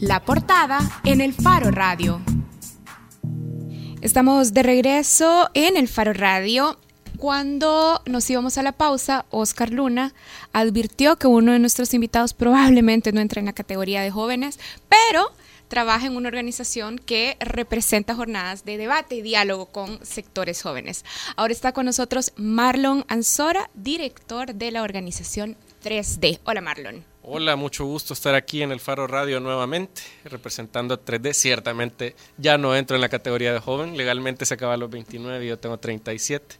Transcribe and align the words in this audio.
La 0.00 0.24
portada 0.24 0.78
en 1.04 1.20
el 1.20 1.34
Faro 1.34 1.72
Radio. 1.72 2.20
Estamos 4.00 4.54
de 4.54 4.62
regreso 4.62 5.50
en 5.54 5.76
el 5.76 5.88
Faro 5.88 6.12
Radio. 6.12 6.78
Cuando 7.16 8.00
nos 8.06 8.30
íbamos 8.30 8.58
a 8.58 8.62
la 8.62 8.70
pausa, 8.70 9.26
Oscar 9.30 9.70
Luna 9.70 10.14
advirtió 10.52 11.16
que 11.16 11.26
uno 11.26 11.50
de 11.50 11.58
nuestros 11.58 11.94
invitados 11.94 12.32
probablemente 12.32 13.10
no 13.10 13.20
entra 13.20 13.40
en 13.40 13.46
la 13.46 13.52
categoría 13.52 14.00
de 14.00 14.12
jóvenes, 14.12 14.60
pero 14.88 15.32
trabaja 15.66 16.06
en 16.06 16.14
una 16.14 16.28
organización 16.28 17.00
que 17.00 17.36
representa 17.40 18.14
jornadas 18.14 18.64
de 18.64 18.76
debate 18.76 19.16
y 19.16 19.22
diálogo 19.22 19.66
con 19.66 19.98
sectores 20.06 20.62
jóvenes. 20.62 21.04
Ahora 21.34 21.52
está 21.52 21.72
con 21.72 21.86
nosotros 21.86 22.32
Marlon 22.36 23.04
Ansora, 23.08 23.68
director 23.74 24.54
de 24.54 24.70
la 24.70 24.84
organización 24.84 25.56
3D. 25.82 26.38
Hola 26.44 26.60
Marlon. 26.60 27.17
Hola, 27.30 27.56
mucho 27.56 27.84
gusto 27.84 28.14
estar 28.14 28.34
aquí 28.34 28.62
en 28.62 28.72
el 28.72 28.80
Faro 28.80 29.06
Radio 29.06 29.38
nuevamente, 29.38 30.00
representando 30.24 30.94
a 30.94 31.04
3D. 31.04 31.34
Ciertamente 31.34 32.16
ya 32.38 32.56
no 32.56 32.74
entro 32.74 32.96
en 32.96 33.02
la 33.02 33.10
categoría 33.10 33.52
de 33.52 33.58
joven, 33.58 33.98
legalmente 33.98 34.46
se 34.46 34.54
acaba 34.54 34.72
a 34.72 34.76
los 34.78 34.88
29 34.88 35.44
y 35.44 35.48
yo 35.48 35.58
tengo 35.58 35.76
37, 35.76 36.56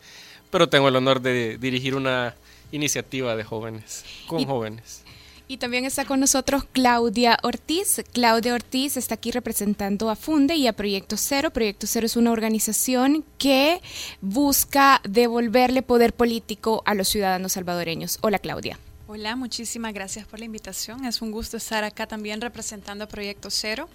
pero 0.51 0.69
tengo 0.69 0.89
el 0.89 0.97
honor 0.97 1.23
de 1.23 1.57
dirigir 1.57 1.95
una 1.95 2.37
iniciativa 2.71 3.35
de 3.35 3.45
jóvenes, 3.45 4.05
con 4.27 4.45
jóvenes. 4.45 5.05
Y 5.49 5.57
también 5.57 5.87
está 5.87 6.05
con 6.05 6.21
nosotros 6.21 6.65
Claudia 6.71 7.39
Ortiz. 7.43 8.05
Claudia 8.13 8.53
Ortiz 8.53 8.99
está 8.99 9.15
aquí 9.15 9.31
representando 9.31 10.11
a 10.11 10.17
Funde 10.17 10.57
y 10.57 10.67
a 10.67 10.75
Proyecto 10.75 11.17
Cero. 11.17 11.51
Proyecto 11.51 11.87
Cero 11.87 12.05
es 12.05 12.15
una 12.15 12.31
organización 12.31 13.25
que 13.39 13.81
busca 14.21 15.01
devolverle 15.09 15.81
poder 15.81 16.13
político 16.13 16.83
a 16.85 16.93
los 16.93 17.09
ciudadanos 17.09 17.53
salvadoreños. 17.53 18.19
Hola 18.21 18.39
Claudia. 18.39 18.79
Hola, 19.11 19.37
muchísimas 19.37 19.95
gracias 19.95 20.27
por 20.27 20.39
la 20.39 20.45
invitación. 20.45 21.07
Es 21.07 21.23
un 21.23 21.31
gusto 21.31 21.57
estar 21.57 21.83
acá 21.83 22.07
también 22.07 22.43
representando 22.43 23.05
a 23.05 23.09
Proyecto 23.09 23.49
Cero 23.49 23.89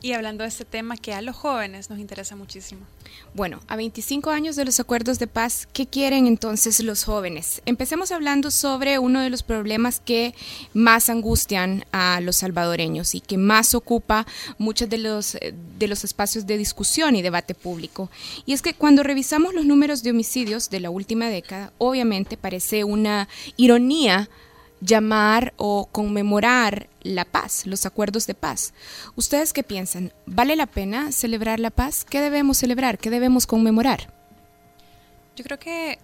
y 0.00 0.12
hablando 0.12 0.44
de 0.44 0.48
este 0.50 0.64
tema 0.64 0.96
que 0.96 1.12
a 1.12 1.20
los 1.20 1.34
jóvenes 1.34 1.90
nos 1.90 1.98
interesa 1.98 2.36
muchísimo. 2.36 2.82
Bueno, 3.34 3.58
a 3.66 3.74
25 3.74 4.30
años 4.30 4.54
de 4.54 4.64
los 4.64 4.78
acuerdos 4.78 5.18
de 5.18 5.26
paz, 5.26 5.66
¿qué 5.72 5.88
quieren 5.88 6.28
entonces 6.28 6.78
los 6.78 7.02
jóvenes? 7.02 7.60
Empecemos 7.66 8.12
hablando 8.12 8.52
sobre 8.52 9.00
uno 9.00 9.20
de 9.20 9.30
los 9.30 9.42
problemas 9.42 9.98
que 9.98 10.32
más 10.74 11.10
angustian 11.10 11.84
a 11.90 12.20
los 12.20 12.36
salvadoreños 12.36 13.16
y 13.16 13.20
que 13.20 13.38
más 13.38 13.74
ocupa 13.74 14.28
muchos 14.58 14.88
de 14.88 14.98
los, 14.98 15.36
de 15.76 15.88
los 15.88 16.04
espacios 16.04 16.46
de 16.46 16.56
discusión 16.56 17.16
y 17.16 17.22
debate 17.22 17.56
público. 17.56 18.12
Y 18.46 18.52
es 18.52 18.62
que 18.62 18.74
cuando 18.74 19.02
revisamos 19.02 19.54
los 19.54 19.64
números 19.64 20.04
de 20.04 20.12
homicidios 20.12 20.70
de 20.70 20.78
la 20.78 20.90
última 20.90 21.26
década, 21.26 21.72
obviamente 21.78 22.36
parece 22.36 22.84
una 22.84 23.28
ironía 23.56 24.30
llamar 24.82 25.54
o 25.56 25.86
conmemorar 25.90 26.88
la 27.02 27.24
paz, 27.24 27.66
los 27.66 27.86
acuerdos 27.86 28.26
de 28.26 28.34
paz. 28.34 28.74
¿Ustedes 29.14 29.52
qué 29.52 29.62
piensan? 29.62 30.12
¿Vale 30.26 30.56
la 30.56 30.66
pena 30.66 31.12
celebrar 31.12 31.60
la 31.60 31.70
paz? 31.70 32.04
¿Qué 32.04 32.20
debemos 32.20 32.58
celebrar? 32.58 32.98
¿Qué 32.98 33.08
debemos 33.08 33.46
conmemorar? 33.46 34.12
Yo 35.36 35.44
creo 35.44 35.58
que 35.58 35.98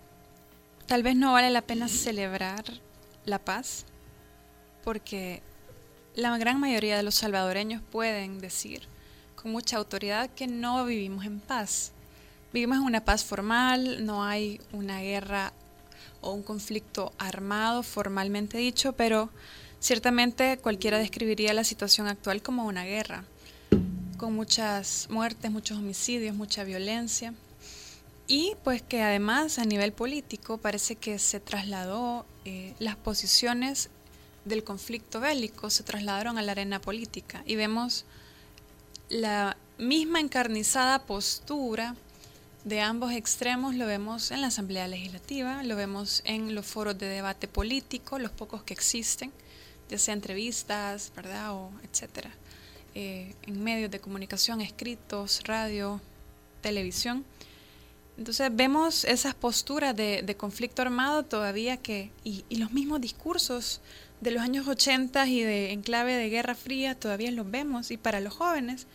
tal 0.86 1.02
vez 1.02 1.16
no 1.16 1.32
vale 1.32 1.50
la 1.50 1.62
pena 1.62 1.88
celebrar 1.88 2.64
la 3.24 3.38
paz 3.38 3.84
porque 4.84 5.42
la 6.14 6.36
gran 6.38 6.60
mayoría 6.60 6.96
de 6.96 7.02
los 7.02 7.16
salvadoreños 7.16 7.82
pueden 7.82 8.38
decir 8.38 8.82
con 9.34 9.52
mucha 9.52 9.76
autoridad 9.76 10.30
que 10.30 10.46
no 10.46 10.84
vivimos 10.84 11.24
en 11.26 11.40
paz. 11.40 11.92
Vivimos 12.52 12.78
en 12.78 12.84
una 12.84 13.04
paz 13.04 13.24
formal, 13.24 14.06
no 14.06 14.24
hay 14.24 14.60
una 14.72 15.00
guerra 15.00 15.52
o 16.20 16.32
un 16.32 16.42
conflicto 16.42 17.12
armado 17.18 17.82
formalmente 17.82 18.58
dicho, 18.58 18.92
pero 18.92 19.30
ciertamente 19.80 20.58
cualquiera 20.58 20.98
describiría 20.98 21.52
la 21.54 21.64
situación 21.64 22.08
actual 22.08 22.42
como 22.42 22.66
una 22.66 22.84
guerra, 22.84 23.24
con 24.16 24.34
muchas 24.34 25.08
muertes, 25.10 25.50
muchos 25.50 25.78
homicidios, 25.78 26.34
mucha 26.34 26.64
violencia. 26.64 27.34
Y 28.26 28.54
pues 28.62 28.82
que 28.82 29.02
además 29.02 29.58
a 29.58 29.64
nivel 29.64 29.92
político 29.92 30.58
parece 30.58 30.96
que 30.96 31.18
se 31.18 31.40
trasladó 31.40 32.26
eh, 32.44 32.74
las 32.78 32.96
posiciones 32.96 33.88
del 34.44 34.64
conflicto 34.64 35.20
bélico, 35.20 35.70
se 35.70 35.82
trasladaron 35.82 36.38
a 36.38 36.42
la 36.42 36.52
arena 36.52 36.80
política 36.80 37.42
y 37.46 37.56
vemos 37.56 38.04
la 39.08 39.56
misma 39.78 40.20
encarnizada 40.20 41.06
postura 41.06 41.94
de 42.68 42.80
ambos 42.82 43.12
extremos 43.12 43.74
lo 43.74 43.86
vemos 43.86 44.30
en 44.30 44.42
la 44.42 44.48
Asamblea 44.48 44.86
Legislativa, 44.88 45.62
lo 45.62 45.74
vemos 45.74 46.22
en 46.26 46.54
los 46.54 46.66
foros 46.66 46.98
de 46.98 47.06
debate 47.06 47.48
político, 47.48 48.18
los 48.18 48.30
pocos 48.30 48.62
que 48.62 48.74
existen, 48.74 49.32
ya 49.88 49.98
sea 49.98 50.12
entrevistas, 50.12 51.10
¿verdad? 51.16 51.54
O 51.54 51.70
etcétera. 51.82 52.30
Eh, 52.94 53.34
en 53.46 53.64
medios 53.64 53.90
de 53.90 54.00
comunicación, 54.00 54.60
escritos, 54.60 55.42
radio, 55.44 56.02
televisión. 56.60 57.24
Entonces 58.18 58.50
vemos 58.54 59.04
esas 59.04 59.34
posturas 59.34 59.96
de, 59.96 60.36
conflicto 60.36 60.82
armado 60.82 61.24
todavía 61.24 61.78
que, 61.78 62.10
y, 62.22 62.44
y, 62.50 62.56
los 62.56 62.72
mismos 62.72 63.00
discursos 63.00 63.80
de 64.20 64.32
los 64.32 64.42
años 64.42 64.68
80 64.68 65.26
y 65.28 65.42
de 65.42 65.72
enclave 65.72 66.16
de 66.16 66.28
Guerra 66.28 66.54
Fría 66.54 66.98
todavía 66.98 67.30
los 67.30 67.50
vemos 67.50 67.90
y 67.90 67.96
para 67.96 68.20
los 68.20 68.34
jóvenes 68.34 68.86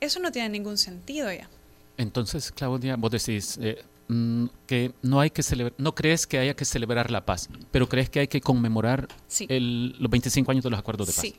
eso 0.00 0.20
no 0.20 0.32
tiene 0.32 0.50
ningún 0.50 0.76
sentido 0.76 1.32
ya. 1.32 1.48
Entonces, 1.96 2.52
Claudia, 2.52 2.96
vos 2.96 3.10
decís 3.10 3.58
eh, 3.60 3.82
mm, 4.08 4.46
que 4.66 4.92
no 5.02 5.20
hay 5.20 5.30
que 5.30 5.42
celebrar, 5.42 5.74
no 5.78 5.94
crees 5.94 6.26
que 6.26 6.38
haya 6.38 6.54
que 6.54 6.64
celebrar 6.64 7.10
la 7.10 7.24
paz, 7.24 7.48
pero 7.70 7.88
crees 7.88 8.10
que 8.10 8.20
hay 8.20 8.28
que 8.28 8.40
conmemorar 8.40 9.08
los 9.38 10.10
25 10.10 10.50
años 10.50 10.64
de 10.64 10.70
los 10.70 10.78
acuerdos 10.78 11.08
de 11.08 11.12
paz. 11.12 11.22
Sí, 11.22 11.36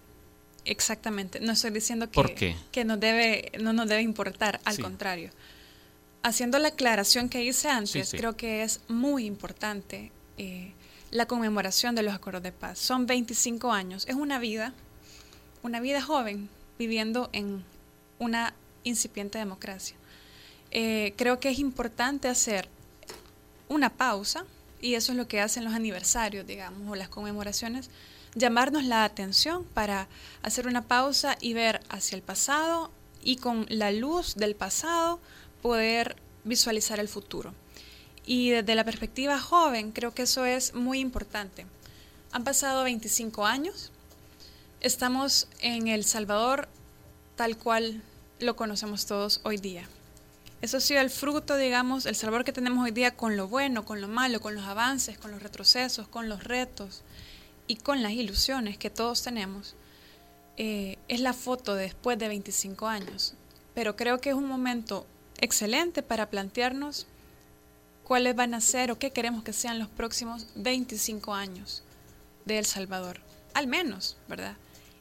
exactamente. 0.66 1.40
No 1.40 1.54
estoy 1.54 1.72
diciendo 1.72 2.10
que, 2.10 2.56
que 2.72 2.86
nos 2.86 3.00
debe, 3.00 3.52
no 3.62 3.74
nos 3.74 3.88
debe 3.88 4.02
importar, 4.02 4.60
al 4.66 4.80
contrario. 4.80 5.32
Haciendo 6.24 6.60
la 6.60 6.70
aclaración 6.70 7.30
que 7.30 7.44
hice 7.44 7.70
antes, 7.70 8.12
creo 8.12 8.36
que 8.36 8.64
es 8.64 8.82
muy 8.88 9.26
importante 9.26 10.12
eh, 10.38 10.74
la 11.12 11.26
conmemoración 11.26 11.96
de 11.96 12.04
los 12.04 12.14
acuerdos 12.14 12.44
de 12.44 12.52
paz. 12.52 12.80
Son 12.80 13.06
25 13.06 13.72
años, 13.72 14.06
es 14.08 14.16
una 14.16 14.40
vida, 14.40 14.74
una 15.64 15.80
vida 15.80 16.02
joven 16.02 16.50
viviendo 16.78 17.30
en 17.34 17.64
una 18.20 18.54
incipiente 18.84 19.38
democracia. 19.38 19.96
Eh, 20.72 21.14
creo 21.18 21.40
que 21.40 21.50
es 21.50 21.60
importante 21.60 22.28
hacer 22.28 22.68
una 23.70 23.90
pausa, 23.90 24.46
y 24.82 24.96
eso 24.96 25.12
es 25.12 25.18
lo 25.18 25.28
que 25.28 25.42
hacen 25.42 25.64
los 25.64 25.74
aniversarios, 25.74 26.46
digamos, 26.46 26.90
o 26.90 26.96
las 26.96 27.10
conmemoraciones, 27.10 27.90
llamarnos 28.36 28.84
la 28.84 29.04
atención 29.04 29.64
para 29.64 30.08
hacer 30.44 30.68
una 30.68 30.84
pausa 30.84 31.38
y 31.42 31.54
ver 31.54 31.82
hacia 31.90 32.16
el 32.16 32.22
pasado 32.22 32.92
y 33.24 33.38
con 33.38 33.66
la 33.70 33.92
luz 33.92 34.36
del 34.36 34.56
pasado 34.56 35.20
poder 35.62 36.16
visualizar 36.44 37.00
el 37.00 37.08
futuro. 37.08 37.54
Y 38.26 38.52
desde 38.52 38.76
la 38.76 38.84
perspectiva 38.84 39.40
joven, 39.40 39.92
creo 39.92 40.14
que 40.14 40.24
eso 40.24 40.46
es 40.46 40.74
muy 40.74 41.00
importante. 41.00 41.66
Han 42.32 42.44
pasado 42.44 42.84
25 42.84 43.46
años, 43.46 43.92
estamos 44.82 45.48
en 45.60 45.88
El 45.88 46.04
Salvador 46.04 46.68
tal 47.36 47.58
cual 47.58 48.02
lo 48.40 48.56
conocemos 48.56 49.06
todos 49.06 49.40
hoy 49.44 49.58
día. 49.58 49.88
Eso 50.62 50.78
ha 50.78 50.82
sido 50.82 51.02
el 51.02 51.12
fruto, 51.12 51.56
digamos, 51.56 52.08
el 52.08 52.16
sabor 52.16 52.44
que 52.44 52.52
tenemos 52.52 52.84
hoy 52.84 52.92
día 52.92 53.16
con 53.16 53.38
lo 53.38 53.48
bueno, 53.48 53.86
con 53.86 54.02
lo 54.02 54.08
malo, 54.08 54.42
con 54.42 54.56
los 54.56 54.66
avances, 54.66 55.18
con 55.18 55.32
los 55.32 55.44
retrocesos, 55.44 56.08
con 56.08 56.30
los 56.30 56.44
retos 56.44 57.04
y 57.68 57.76
con 57.76 58.02
las 58.02 58.14
ilusiones 58.14 58.78
que 58.78 58.90
todos 58.90 59.22
tenemos. 59.22 59.76
Eh, 60.58 60.98
es 61.08 61.20
la 61.20 61.34
foto 61.34 61.76
después 61.76 62.18
de 62.18 62.28
25 62.28 62.88
años. 62.88 63.36
Pero 63.76 63.96
creo 63.96 64.20
que 64.20 64.30
es 64.30 64.36
un 64.36 64.48
momento 64.48 65.06
excelente 65.40 66.02
para 66.02 66.32
plantearnos 66.32 67.06
cuáles 68.04 68.36
van 68.36 68.56
a 68.56 68.62
ser 68.62 68.90
o 68.90 68.98
qué 68.98 69.12
queremos 69.12 69.44
que 69.44 69.54
sean 69.54 69.78
los 69.78 69.90
próximos 69.90 70.48
25 70.56 71.36
años 71.36 71.84
de 72.46 72.58
El 72.58 72.66
Salvador. 72.66 73.20
Al 73.54 73.68
menos, 73.68 74.18
¿verdad? 74.28 74.56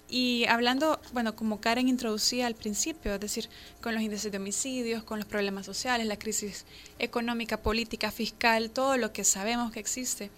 Y 0.09 0.45
hablando, 0.47 1.01
bueno, 1.13 1.35
como 1.35 1.61
Karen 1.61 1.89
introducía 1.89 2.47
al 2.47 2.55
principio, 2.55 3.15
es 3.15 3.21
decir, 3.21 3.49
con 3.81 3.95
los 3.95 4.03
índices 4.03 4.31
de 4.31 4.39
homicidios, 4.39 5.03
con 5.03 5.19
los 5.19 5.27
problemas 5.27 5.67
sociales, 5.67 6.07
la 6.07 6.19
crisis 6.19 6.65
económica, 6.99 7.57
política, 7.57 8.13
fiscal, 8.13 8.71
todo 8.71 8.97
lo 8.97 9.13
que 9.13 9.25
sabemos 9.25 9.73
que 9.73 9.81
existe, 9.81 10.31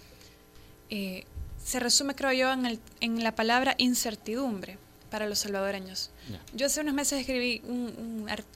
eh, 0.89 1.25
se 1.63 1.81
resume, 1.81 2.15
creo 2.15 2.33
yo, 2.33 2.53
en, 2.53 2.65
el, 2.65 2.81
en, 3.01 3.23
la 3.23 3.35
palabra 3.35 3.75
incertidumbre 3.77 4.79
para 5.11 5.27
los 5.27 5.41
salvadoreños. 5.41 6.11
Yo 6.55 6.67
hace 6.67 6.81
unos 6.81 6.95
meses 6.95 7.21
escribí 7.21 7.63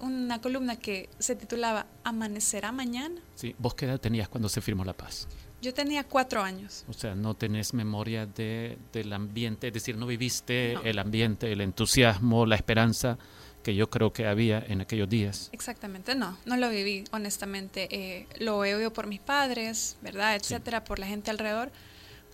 una 0.01 0.41
columna 0.41 0.77
que 0.77 1.09
se 1.19 1.35
titulaba 1.37 1.87
¿Amanecerá 2.05 2.73
mañana? 2.73 3.21
Sí, 3.35 3.55
¿vos 3.59 3.75
qué 3.75 3.87
edad 3.87 4.01
tenías 4.01 4.29
cuando 4.29 4.49
se 4.49 4.61
firmó 4.61 4.85
la 4.85 4.93
paz? 4.93 5.29
Yo 5.63 5.73
tenía 5.73 6.03
cuatro 6.03 6.43
años. 6.43 6.85
O 6.89 6.93
sea, 6.93 7.15
no 7.15 7.35
tenés 7.35 7.73
memoria 7.73 8.27
de, 8.27 8.77
del 8.93 9.13
ambiente, 9.13 9.69
es 9.69 9.73
decir, 9.73 9.97
no 9.97 10.07
viviste 10.07 10.77
el 10.83 10.99
ambiente, 10.99 11.53
el 11.53 11.61
entusiasmo, 11.61 12.47
la 12.47 12.57
esperanza 12.57 13.17
que 13.63 13.77
yo 13.77 13.89
creo 13.89 14.13
que 14.13 14.27
había 14.27 14.59
en 14.59 14.81
aquellos 14.81 15.09
días. 15.09 15.51
Exactamente, 15.53 16.17
no, 16.17 16.37
no 16.47 16.57
lo 16.57 16.69
viví, 16.69 17.05
honestamente. 17.13 17.87
Eh, 17.93 18.27
lo 18.41 18.65
he 18.65 18.75
oído 18.75 18.93
por 18.93 19.07
mis 19.07 19.21
padres, 19.21 19.97
¿verdad? 20.03 20.35
Etcétera, 20.35 20.83
por 20.83 20.99
la 20.99 21.07
gente 21.07 21.31
alrededor. 21.31 21.71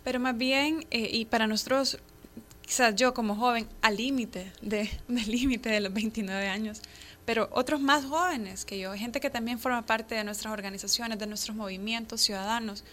Pero 0.05 0.21
más 0.21 0.37
bien, 0.39 0.87
eh, 0.91 1.11
y 1.13 1.27
para 1.27 1.47
nosotros 1.47 1.99
quizás 2.63 2.95
yo 2.97 3.15
como 3.15 3.35
joven 3.35 3.69
al 3.83 3.97
límite 3.97 4.53
de, 4.63 4.91
del 5.09 5.31
límite 5.31 5.69
de 5.69 5.81
los 5.81 5.93
29 5.93 6.49
años, 6.49 6.81
pero 7.27 7.51
otros 7.53 7.79
más 7.79 8.07
jóvenes 8.07 8.65
que 8.65 8.79
yo, 8.79 8.95
gente 8.95 9.21
que 9.21 9.29
también 9.29 9.59
forma 9.59 9.85
parte 9.85 10.15
de 10.15 10.25
nuestras 10.25 10.51
organizaciones, 10.51 11.19
de 11.19 11.27
nuestros 11.27 11.55
movimientos 11.55 12.23
ciudadanos, 12.23 12.85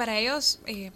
para 0.00 0.18
ellos 0.18 0.60
eh, 0.64 0.92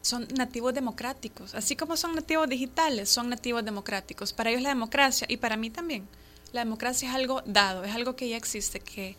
son 0.00 0.28
nativos 0.36 0.72
democráticos, 0.72 1.56
así 1.56 1.74
como 1.74 1.96
son 1.96 2.14
nativos 2.14 2.48
digitales, 2.48 3.08
son 3.10 3.28
nativos 3.28 3.64
democráticos. 3.64 4.32
Para 4.32 4.50
ellos 4.50 4.62
la 4.62 4.68
democracia, 4.68 5.26
y 5.28 5.38
para 5.38 5.56
mí 5.56 5.70
también, 5.70 6.06
la 6.52 6.60
democracia 6.60 7.08
es 7.08 7.16
algo 7.16 7.42
dado, 7.46 7.82
es 7.82 7.92
algo 7.96 8.14
que 8.14 8.28
ya 8.28 8.36
existe, 8.36 8.78
que, 8.78 9.16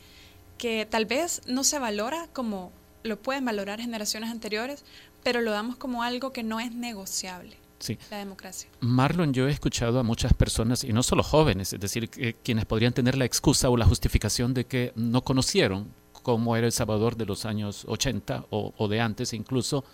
que 0.58 0.88
tal 0.90 1.06
vez 1.06 1.42
no 1.48 1.66
se 1.66 1.80
valora 1.80 2.30
como 2.32 2.72
lo 3.04 3.20
pueden 3.22 3.44
valorar 3.44 3.82
generaciones 3.82 4.32
anteriores, 4.32 4.86
pero 5.22 5.42
lo 5.42 5.52
damos 5.52 5.76
como 5.76 6.02
algo 6.02 6.32
que 6.32 6.44
no 6.44 6.62
es 6.62 6.72
negociable. 6.72 7.58
Sí. 7.80 7.98
La 8.10 8.20
democracia. 8.20 8.70
Marlon, 8.80 9.34
yo 9.34 9.50
he 9.50 9.52
escuchado 9.52 10.00
a 10.00 10.04
muchas 10.04 10.34
personas, 10.34 10.86
y 10.86 10.94
no 10.94 11.04
solo 11.04 11.24
jóvenes, 11.24 11.74
es 11.74 11.80
decir, 11.82 12.10
quienes 12.42 12.64
podrían 12.64 12.94
tener 12.94 13.18
la 13.18 13.26
excusa 13.26 13.70
o 13.70 13.76
la 13.76 13.86
justificación 13.86 14.54
de 14.54 14.66
que 14.66 14.94
no 14.96 15.26
conocieron 15.26 15.92
cómo 16.26 16.56
era 16.56 16.66
El 16.66 16.72
Salvador 16.72 17.16
de 17.18 17.28
los 17.28 17.46
años 17.46 17.86
80 17.88 18.48
o, 18.50 18.88
de 18.88 19.00
antes 19.00 19.32
incluso, 19.34 19.86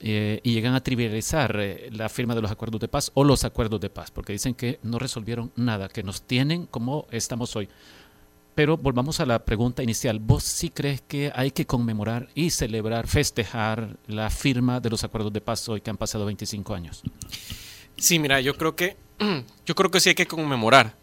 eh, 0.00 0.40
y 0.42 0.54
llegan 0.54 0.74
a 0.74 0.82
trivializar 0.82 1.54
eh, 1.60 1.90
la 1.92 2.08
firma 2.08 2.34
de 2.34 2.40
los 2.40 2.50
acuerdos 2.50 2.80
de 2.80 2.88
paz 2.88 3.10
o 3.12 3.24
los 3.24 3.44
acuerdos 3.44 3.78
de 3.82 3.90
paz, 3.90 4.10
porque 4.10 4.32
dicen 4.32 4.54
que 4.54 4.78
no 4.82 4.98
resolvieron 4.98 5.52
nada, 5.54 5.90
que 5.90 6.02
nos 6.02 6.22
tienen 6.22 6.64
como 6.64 7.06
estamos 7.10 7.54
hoy. 7.56 7.68
Pero 8.54 8.78
volvamos 8.78 9.20
a 9.20 9.26
la 9.26 9.44
pregunta 9.44 9.82
inicial. 9.82 10.18
¿Vos 10.18 10.44
sí 10.44 10.70
crees 10.70 11.02
que 11.02 11.30
hay 11.34 11.50
que 11.50 11.66
conmemorar 11.66 12.30
y 12.34 12.48
celebrar, 12.48 13.06
festejar 13.06 13.98
la 14.06 14.30
firma 14.30 14.80
de 14.80 14.88
los 14.88 15.04
acuerdos 15.04 15.30
de 15.30 15.42
paz 15.42 15.68
hoy 15.68 15.82
que 15.82 15.90
han 15.90 15.98
pasado 15.98 16.24
25 16.24 16.74
años? 16.74 17.02
Sí, 17.98 18.18
mira, 18.18 18.40
yo 18.40 18.56
creo 18.56 18.74
que 18.74 18.96
yo 19.66 19.74
creo 19.74 19.90
que 19.90 20.00
sí 20.00 20.08
hay 20.08 20.14
que 20.14 20.26
conmemorar. 20.26 20.94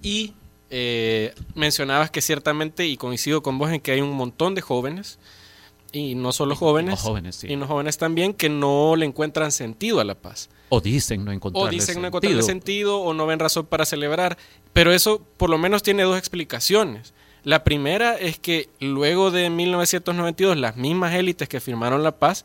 Y 0.00 0.32
eh, 0.70 1.34
mencionabas 1.54 2.10
que 2.10 2.20
ciertamente, 2.20 2.86
y 2.86 2.96
coincido 2.96 3.42
con 3.42 3.58
vos 3.58 3.70
en 3.70 3.80
que 3.80 3.92
hay 3.92 4.00
un 4.00 4.12
montón 4.12 4.54
de 4.54 4.60
jóvenes, 4.60 5.18
y 5.92 6.14
no 6.14 6.32
solo 6.32 6.56
jóvenes, 6.56 7.00
jóvenes 7.00 7.44
y 7.44 7.56
no 7.56 7.66
jóvenes 7.66 7.96
también, 7.96 8.34
que 8.34 8.48
no 8.48 8.96
le 8.96 9.06
encuentran 9.06 9.52
sentido 9.52 10.00
a 10.00 10.04
la 10.04 10.14
paz. 10.14 10.50
O 10.68 10.80
dicen 10.80 11.24
no 11.24 11.32
encontrarle 11.32 11.68
O 11.68 11.70
dicen 11.70 12.00
no 12.00 12.08
encontrarle 12.08 12.42
sentido 12.42 13.00
o 13.00 13.14
no 13.14 13.26
ven 13.26 13.38
razón 13.38 13.66
para 13.66 13.84
celebrar. 13.84 14.36
Pero 14.72 14.92
eso 14.92 15.22
por 15.36 15.48
lo 15.48 15.58
menos 15.58 15.82
tiene 15.82 16.02
dos 16.02 16.18
explicaciones. 16.18 17.14
La 17.44 17.62
primera 17.62 18.16
es 18.16 18.38
que 18.38 18.68
luego 18.80 19.30
de 19.30 19.48
1992 19.48 20.56
las 20.56 20.76
mismas 20.76 21.14
élites 21.14 21.48
que 21.48 21.60
firmaron 21.60 22.02
la 22.02 22.18
paz 22.18 22.44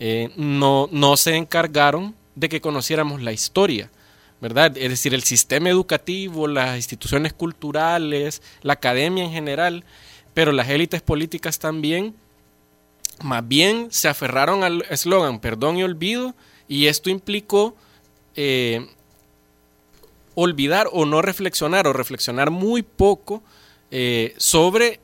eh, 0.00 0.30
no, 0.36 0.88
no 0.90 1.16
se 1.16 1.36
encargaron 1.36 2.14
de 2.34 2.48
que 2.48 2.60
conociéramos 2.60 3.22
la 3.22 3.32
historia. 3.32 3.90
¿Verdad? 4.42 4.76
Es 4.76 4.90
decir, 4.90 5.14
el 5.14 5.22
sistema 5.22 5.68
educativo, 5.68 6.48
las 6.48 6.74
instituciones 6.74 7.32
culturales, 7.32 8.42
la 8.62 8.72
academia 8.72 9.22
en 9.22 9.30
general, 9.30 9.84
pero 10.34 10.50
las 10.50 10.68
élites 10.68 11.00
políticas 11.00 11.60
también, 11.60 12.16
más 13.22 13.46
bien 13.46 13.86
se 13.92 14.08
aferraron 14.08 14.64
al 14.64 14.84
eslogan 14.90 15.38
perdón 15.38 15.76
y 15.76 15.84
olvido, 15.84 16.34
y 16.66 16.88
esto 16.88 17.08
implicó 17.08 17.76
eh, 18.34 18.88
olvidar 20.34 20.88
o 20.90 21.06
no 21.06 21.22
reflexionar 21.22 21.86
o 21.86 21.92
reflexionar 21.92 22.50
muy 22.50 22.82
poco 22.82 23.44
eh, 23.92 24.34
sobre 24.38 24.98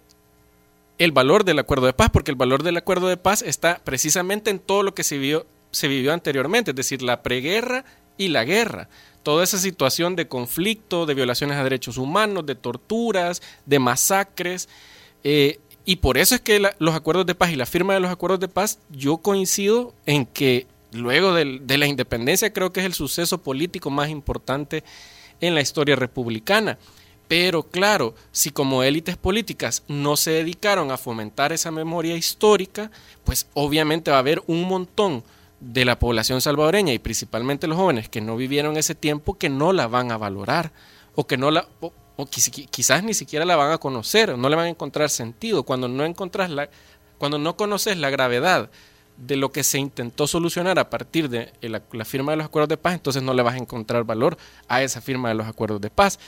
el 0.99 1.13
valor 1.13 1.45
del 1.45 1.61
acuerdo 1.61 1.87
de 1.87 1.93
paz, 1.93 2.11
porque 2.13 2.33
el 2.33 2.37
valor 2.37 2.65
del 2.65 2.77
acuerdo 2.77 3.07
de 3.07 3.17
paz 3.17 3.43
está 3.43 3.81
precisamente 3.85 4.51
en 4.51 4.59
todo 4.59 4.83
lo 4.83 4.95
que 4.95 5.05
se 5.05 5.17
vivió, 5.17 5.47
se 5.71 5.87
vivió 5.87 6.13
anteriormente, 6.13 6.73
es 6.73 6.77
decir, 6.77 7.03
la 7.03 7.23
preguerra 7.23 7.85
y 8.17 8.29
la 8.29 8.43
guerra. 8.43 8.89
Toda 9.23 9.45
esa 9.45 9.59
situación 9.59 10.17
de 10.17 10.29
conflicto, 10.29 11.07
de 11.07 11.15
violaciones 11.15 11.57
a 11.57 11.65
derechos 11.65 11.99
humanos, 11.99 12.47
de 12.47 12.55
torturas, 12.55 13.43
de 13.67 13.79
masacres. 13.79 14.69
Eh, 15.25 15.59
y 15.85 15.97
por 15.97 16.19
eso 16.19 16.35
es 16.35 16.41
que 16.41 16.61
los 16.79 16.95
acuerdos 16.95 17.27
de 17.27 17.35
paz 17.35 17.51
y 17.51 17.57
la 17.57 17.67
firma 17.67 17.95
de 17.95 18.01
los 18.01 18.11
acuerdos 18.11 18.41
de 18.41 18.49
paz, 18.49 18.79
yo 18.91 19.19
coincido 19.19 19.95
en 20.07 20.27
que 20.27 20.67
luego 20.93 21.35
de 21.35 21.79
la 21.79 21.87
independencia 21.87 22.53
creo 22.53 22.73
que 22.73 22.81
es 22.81 22.87
el 22.87 22.95
suceso 22.95 23.39
político 23.39 23.91
más 23.91 24.09
importante 24.09 24.85
en 25.41 25.55
la 25.55 25.61
historia 25.61 25.97
republicana. 25.97 26.79
Pero 27.29 27.63
claro, 27.63 28.15
si 28.33 28.51
como 28.51 28.83
élites 28.83 29.19
políticas 29.19 29.83
no 29.87 30.17
se 30.17 30.31
dedicaron 30.31 30.91
a 30.91 30.97
fomentar 30.97 31.53
esa 31.53 31.71
memoria 31.71 32.17
histórica, 32.17 32.91
pues 33.25 33.47
obviamente 33.53 34.11
va 34.11 34.17
a 34.17 34.21
haber 34.21 34.43
un 34.47 34.63
montón 34.63 35.23
de 35.61 35.85
la 35.85 35.99
población 35.99 36.41
salvadoreña 36.41 36.93
y 36.93 36.99
principalmente 36.99 37.67
los 37.67 37.77
jóvenes 37.77 38.09
que 38.09 38.21
no 38.21 38.37
vivieron 38.37 38.77
ese 38.77 38.95
tiempo 38.95 39.37
que 39.37 39.49
no 39.49 39.73
la 39.73 39.87
van 39.89 40.13
a 40.13 40.17
valorar 40.17 40.73
o 41.15 41.27
que 41.27 41.37
no 41.37 41.51
la 41.51 41.67
o, 41.81 41.93
quizás 42.27 43.03
ni 43.05 43.15
siquiera 43.15 43.45
la 43.45 43.57
van 43.57 43.73
a 43.73 43.79
conocer, 43.79 44.37
no 44.37 44.49
le 44.49 44.57
van 44.57 44.67
a 44.67 44.71
encontrar 44.71 45.09
sentido 45.09 45.63
cuando 45.63 45.89
no 45.89 46.05
encontrás 46.05 46.51
la 46.51 46.69
cuando 47.17 47.39
no 47.39 47.57
conoces 47.57 47.97
la 47.97 48.11
gravedad 48.11 48.71
de 49.17 49.37
lo 49.37 49.51
que 49.51 49.65
se 49.65 49.79
intentó 49.79 50.27
solucionar 50.29 50.79
a 50.79 50.91
partir 50.91 51.29
de 51.29 51.53
la, 51.61 52.05
firma 52.05 52.33
de 52.33 52.37
los 52.37 52.47
acuerdos 52.47 52.69
de 52.69 52.77
paz, 52.77 52.95
entonces 52.95 53.23
no 53.23 53.35
le 53.35 53.43
vas 53.43 53.55
a 53.55 53.59
encontrar 53.59 54.05
valor 54.05 54.39
a 54.69 54.83
esa 54.83 55.01
firma 55.01 55.29
de 55.29 55.35
los 55.35 55.47
acuerdos 55.49 55.81
de 55.81 55.91
paz. 55.91 56.21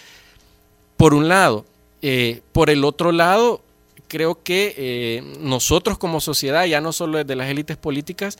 Por 0.96 1.14
un 1.14 1.28
lado, 1.28 1.64
eh, 2.02 2.42
por 2.52 2.68
el 2.68 2.84
otro 2.84 3.12
lado, 3.12 3.62
creo 4.08 4.42
que 4.42 4.74
eh, 4.76 5.36
nosotros 5.38 5.98
como 5.98 6.20
sociedad, 6.20 6.64
ya 6.64 6.80
no 6.80 6.92
solo 6.92 7.18
desde 7.18 7.36
las 7.36 7.48
élites 7.48 7.76
políticas, 7.76 8.38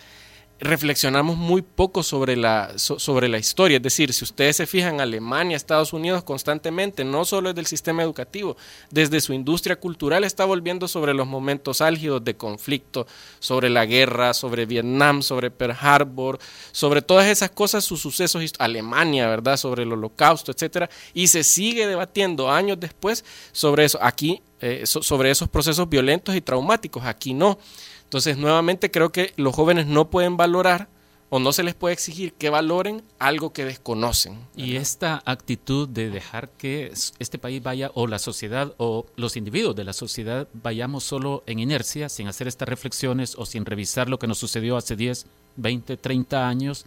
reflexionamos 0.61 1.37
muy 1.37 1.63
poco 1.63 2.03
sobre 2.03 2.37
la, 2.37 2.73
sobre 2.77 3.29
la 3.29 3.39
historia. 3.39 3.79
Es 3.79 3.83
decir, 3.83 4.13
si 4.13 4.25
ustedes 4.25 4.57
se 4.57 4.67
fijan, 4.67 5.01
Alemania, 5.01 5.57
Estados 5.57 5.93
Unidos 5.93 6.23
constantemente, 6.23 7.03
no 7.05 7.25
solo 7.25 7.49
desde 7.49 7.61
el 7.61 7.67
sistema 7.67 8.03
educativo, 8.03 8.57
desde 8.91 9.21
su 9.21 9.33
industria 9.33 9.77
cultural 9.77 10.23
está 10.25 10.45
volviendo 10.45 10.87
sobre 10.87 11.15
los 11.15 11.27
momentos 11.27 11.81
álgidos 11.81 12.23
de 12.25 12.37
conflicto, 12.37 13.07
sobre 13.39 13.71
la 13.71 13.87
guerra, 13.87 14.35
sobre 14.35 14.67
Vietnam, 14.67 15.23
sobre 15.23 15.51
Pearl 15.51 15.77
Harbor, 15.81 16.39
sobre 16.73 17.03
todas 17.03 17.27
esas 17.27 17.51
cosas, 17.51 17.85
sus 17.85 18.01
sucesos, 18.01 18.53
Alemania, 18.59 19.29
¿verdad? 19.29 19.57
Sobre 19.57 19.85
el 19.85 19.93
holocausto, 19.93 20.53
etcétera, 20.53 20.91
y 21.15 21.29
se 21.29 21.43
sigue 21.43 21.87
debatiendo 21.87 22.51
años 22.51 22.79
después 22.79 23.25
sobre 23.53 23.87
eso. 23.87 23.99
Aquí, 24.03 24.43
eh, 24.61 24.83
sobre 24.85 25.31
esos 25.31 25.49
procesos 25.49 25.89
violentos 25.89 26.35
y 26.37 26.41
traumáticos, 26.41 27.05
aquí 27.05 27.35
no. 27.35 27.59
Entonces, 28.05 28.37
nuevamente 28.37 28.91
creo 28.91 29.11
que 29.11 29.33
los 29.37 29.55
jóvenes 29.55 29.87
no 29.87 30.11
pueden 30.11 30.37
valorar 30.37 30.89
o 31.31 31.39
no 31.39 31.53
se 31.53 31.63
les 31.63 31.75
puede 31.75 31.95
exigir 31.95 32.35
que 32.35 32.51
valoren 32.51 33.03
algo 33.21 33.53
que 33.53 33.65
desconocen. 33.65 34.37
Y 34.57 34.77
esta 34.77 35.23
actitud 35.25 35.89
de 35.89 36.11
dejar 36.11 36.51
que 36.51 36.93
este 37.21 37.39
país 37.39 37.63
vaya, 37.63 37.93
o 37.95 38.09
la 38.09 38.19
sociedad, 38.19 38.75
o 38.79 39.07
los 39.15 39.37
individuos 39.37 39.77
de 39.77 39.85
la 39.85 39.93
sociedad, 39.93 40.49
vayamos 40.53 41.05
solo 41.05 41.45
en 41.47 41.61
inercia, 41.61 42.09
sin 42.09 42.27
hacer 42.27 42.49
estas 42.49 42.69
reflexiones 42.69 43.37
o 43.39 43.47
sin 43.47 43.65
revisar 43.65 44.09
lo 44.09 44.19
que 44.19 44.27
nos 44.27 44.39
sucedió 44.39 44.77
hace 44.77 44.97
10, 44.97 45.27
20, 45.57 45.97
30 45.97 46.49
años, 46.49 46.85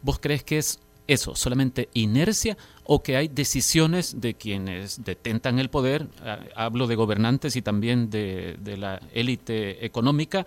¿vos 0.00 0.18
crees 0.18 0.42
que 0.42 0.56
es 0.56 0.80
eso, 1.12 1.34
solamente 1.34 1.88
inercia 1.94 2.56
o 2.84 3.02
que 3.02 3.16
hay 3.16 3.28
decisiones 3.28 4.20
de 4.20 4.34
quienes 4.34 5.04
detentan 5.04 5.58
el 5.58 5.70
poder, 5.70 6.08
ah, 6.24 6.40
hablo 6.56 6.86
de 6.86 6.96
gobernantes 6.96 7.56
y 7.56 7.62
también 7.62 8.10
de, 8.10 8.56
la 8.78 9.00
élite 9.12 9.84
económica, 9.84 10.46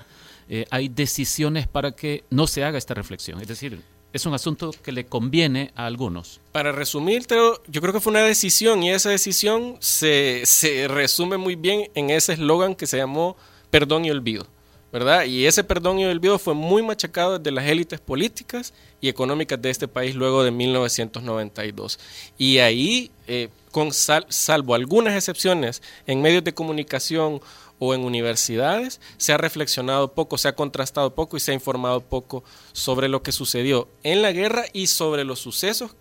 eh, 0.49 0.65
hay 0.69 0.89
decisiones 0.89 1.67
para 1.67 1.91
que 1.93 2.23
no 2.29 2.47
se 2.47 2.63
haga 2.63 2.77
esta 2.77 2.93
reflexión. 2.93 3.41
Es 3.41 3.47
decir, 3.47 3.81
es 4.13 4.25
un 4.25 4.33
asunto 4.33 4.71
que 4.83 4.91
le 4.91 5.05
conviene 5.05 5.71
a 5.75 5.85
algunos. 5.85 6.39
Para 6.51 6.71
resumir, 6.71 7.25
yo 7.67 7.81
creo 7.81 7.93
que 7.93 7.99
fue 7.99 8.11
una 8.11 8.21
decisión 8.21 8.81
y 8.81 8.91
esa 8.91 9.09
decisión 9.09 9.75
se, 9.79 10.43
se 10.45 10.87
resume 10.87 11.37
muy 11.37 11.55
bien 11.55 11.89
en 11.95 12.09
ese 12.09 12.33
eslogan 12.33 12.75
que 12.75 12.87
se 12.87 12.97
llamó 12.97 13.35
perdón 13.69 14.05
y 14.05 14.11
olvido. 14.11 14.47
¿Verdad? 14.95 15.25
Y 15.25 15.45
ese 15.45 15.65
perdón 15.65 15.99
y 15.99 16.05
olvido 16.05 16.39
fue 16.39 16.53
muy 16.53 16.81
machacado 16.81 17.37
desde 17.37 17.51
las 17.51 17.65
élites 17.65 17.99
políticas 17.99 18.73
y 19.01 19.09
económicas 19.09 19.61
de 19.61 19.69
este 19.69 19.89
país 19.89 20.15
luego 20.15 20.41
de 20.41 20.51
1992. 20.51 21.99
Y 22.37 22.59
ahí, 22.59 23.11
eh, 23.27 23.49
con 23.71 23.91
salvo 23.91 24.73
algunas 24.73 25.13
excepciones 25.13 25.81
en 26.07 26.21
medios 26.21 26.45
de 26.45 26.53
comunicación 26.53 27.41
o 27.77 27.93
en 27.93 28.05
universidades, 28.05 29.01
se 29.17 29.33
ha 29.33 29.37
reflexionado 29.37 30.13
poco, 30.13 30.37
se 30.37 30.47
ha 30.47 30.55
contrastado 30.55 31.13
poco 31.13 31.35
y 31.35 31.41
se 31.41 31.51
ha 31.51 31.55
informado 31.55 31.99
poco 31.99 32.45
sobre 32.71 33.09
lo 33.09 33.21
que 33.21 33.33
sucedió 33.33 33.89
en 34.03 34.21
la 34.21 34.31
guerra 34.31 34.63
y 34.71 34.87
sobre 34.87 35.25
los 35.25 35.39
sucesos 35.39 35.91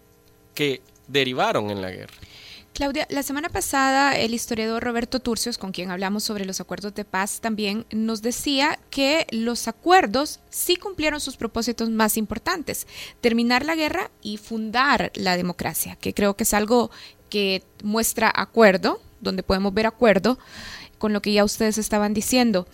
que 0.55 0.83
derivaron 1.09 1.73
en 1.73 1.83
la 1.83 1.91
guerra. 1.91 2.15
Claudia, 2.75 3.07
la 3.09 3.23
semana 3.23 3.51
pasada 3.51 4.19
el 4.19 4.35
historiador 4.35 4.83
Roberto 4.83 5.21
Turcios, 5.21 5.59
con 5.59 5.71
quien 5.71 5.93
hablamos 5.93 6.25
sobre 6.25 6.45
los 6.45 6.61
acuerdos 6.61 6.93
de 6.97 7.05
paz, 7.05 7.41
también 7.41 7.87
nos 7.93 8.21
decía 8.21 8.81
que 8.91 9.29
los 9.31 9.69
acuerdos 9.69 10.41
sí 10.51 10.75
cumplieron 10.75 11.21
sus 11.21 11.37
propósitos 11.37 11.89
más 11.91 12.17
importantes, 12.17 12.89
terminar 13.21 13.65
la 13.65 13.77
guerra 13.77 14.11
y 14.23 14.39
fundar 14.39 15.13
la 15.15 15.37
democracia, 15.37 15.95
que 15.95 16.13
creo 16.15 16.35
que 16.35 16.43
es 16.43 16.53
algo 16.53 16.91
que 17.31 17.63
muestra 17.85 18.33
acuerdo, 18.35 19.01
donde 19.21 19.45
podemos 19.45 19.73
ver 19.73 19.87
acuerdo 19.87 20.37
con 20.99 21.13
lo 21.13 21.23
que 21.23 21.33
ya 21.33 21.45
ustedes 21.45 21.79
estaban 21.79 22.13
diciendo. 22.13 22.67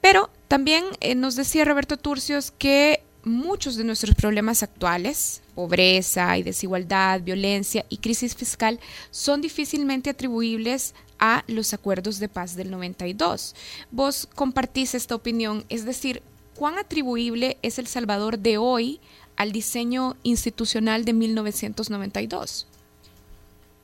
Pero 0.00 0.30
también 0.48 0.84
eh, 1.00 1.14
nos 1.14 1.36
decía 1.36 1.66
Roberto 1.66 1.98
Turcios 1.98 2.50
que 2.50 3.02
muchos 3.24 3.76
de 3.76 3.84
nuestros 3.84 4.14
problemas 4.14 4.62
actuales, 4.62 5.42
pobreza 5.54 6.36
y 6.36 6.42
desigualdad, 6.42 7.20
violencia 7.20 7.84
y 7.88 7.98
crisis 7.98 8.34
fiscal 8.34 8.80
son 9.10 9.40
difícilmente 9.40 10.10
atribuibles 10.10 10.94
a 11.18 11.44
los 11.46 11.72
acuerdos 11.72 12.18
de 12.18 12.28
paz 12.28 12.56
del 12.56 12.70
92. 12.70 13.54
Vos 13.90 14.28
compartís 14.34 14.94
esta 14.94 15.14
opinión, 15.14 15.64
es 15.68 15.84
decir, 15.84 16.22
¿cuán 16.54 16.78
atribuible 16.78 17.56
es 17.62 17.78
El 17.78 17.86
Salvador 17.86 18.38
de 18.38 18.58
hoy 18.58 19.00
al 19.36 19.52
diseño 19.52 20.16
institucional 20.22 21.04
de 21.04 21.12
1992? 21.12 22.66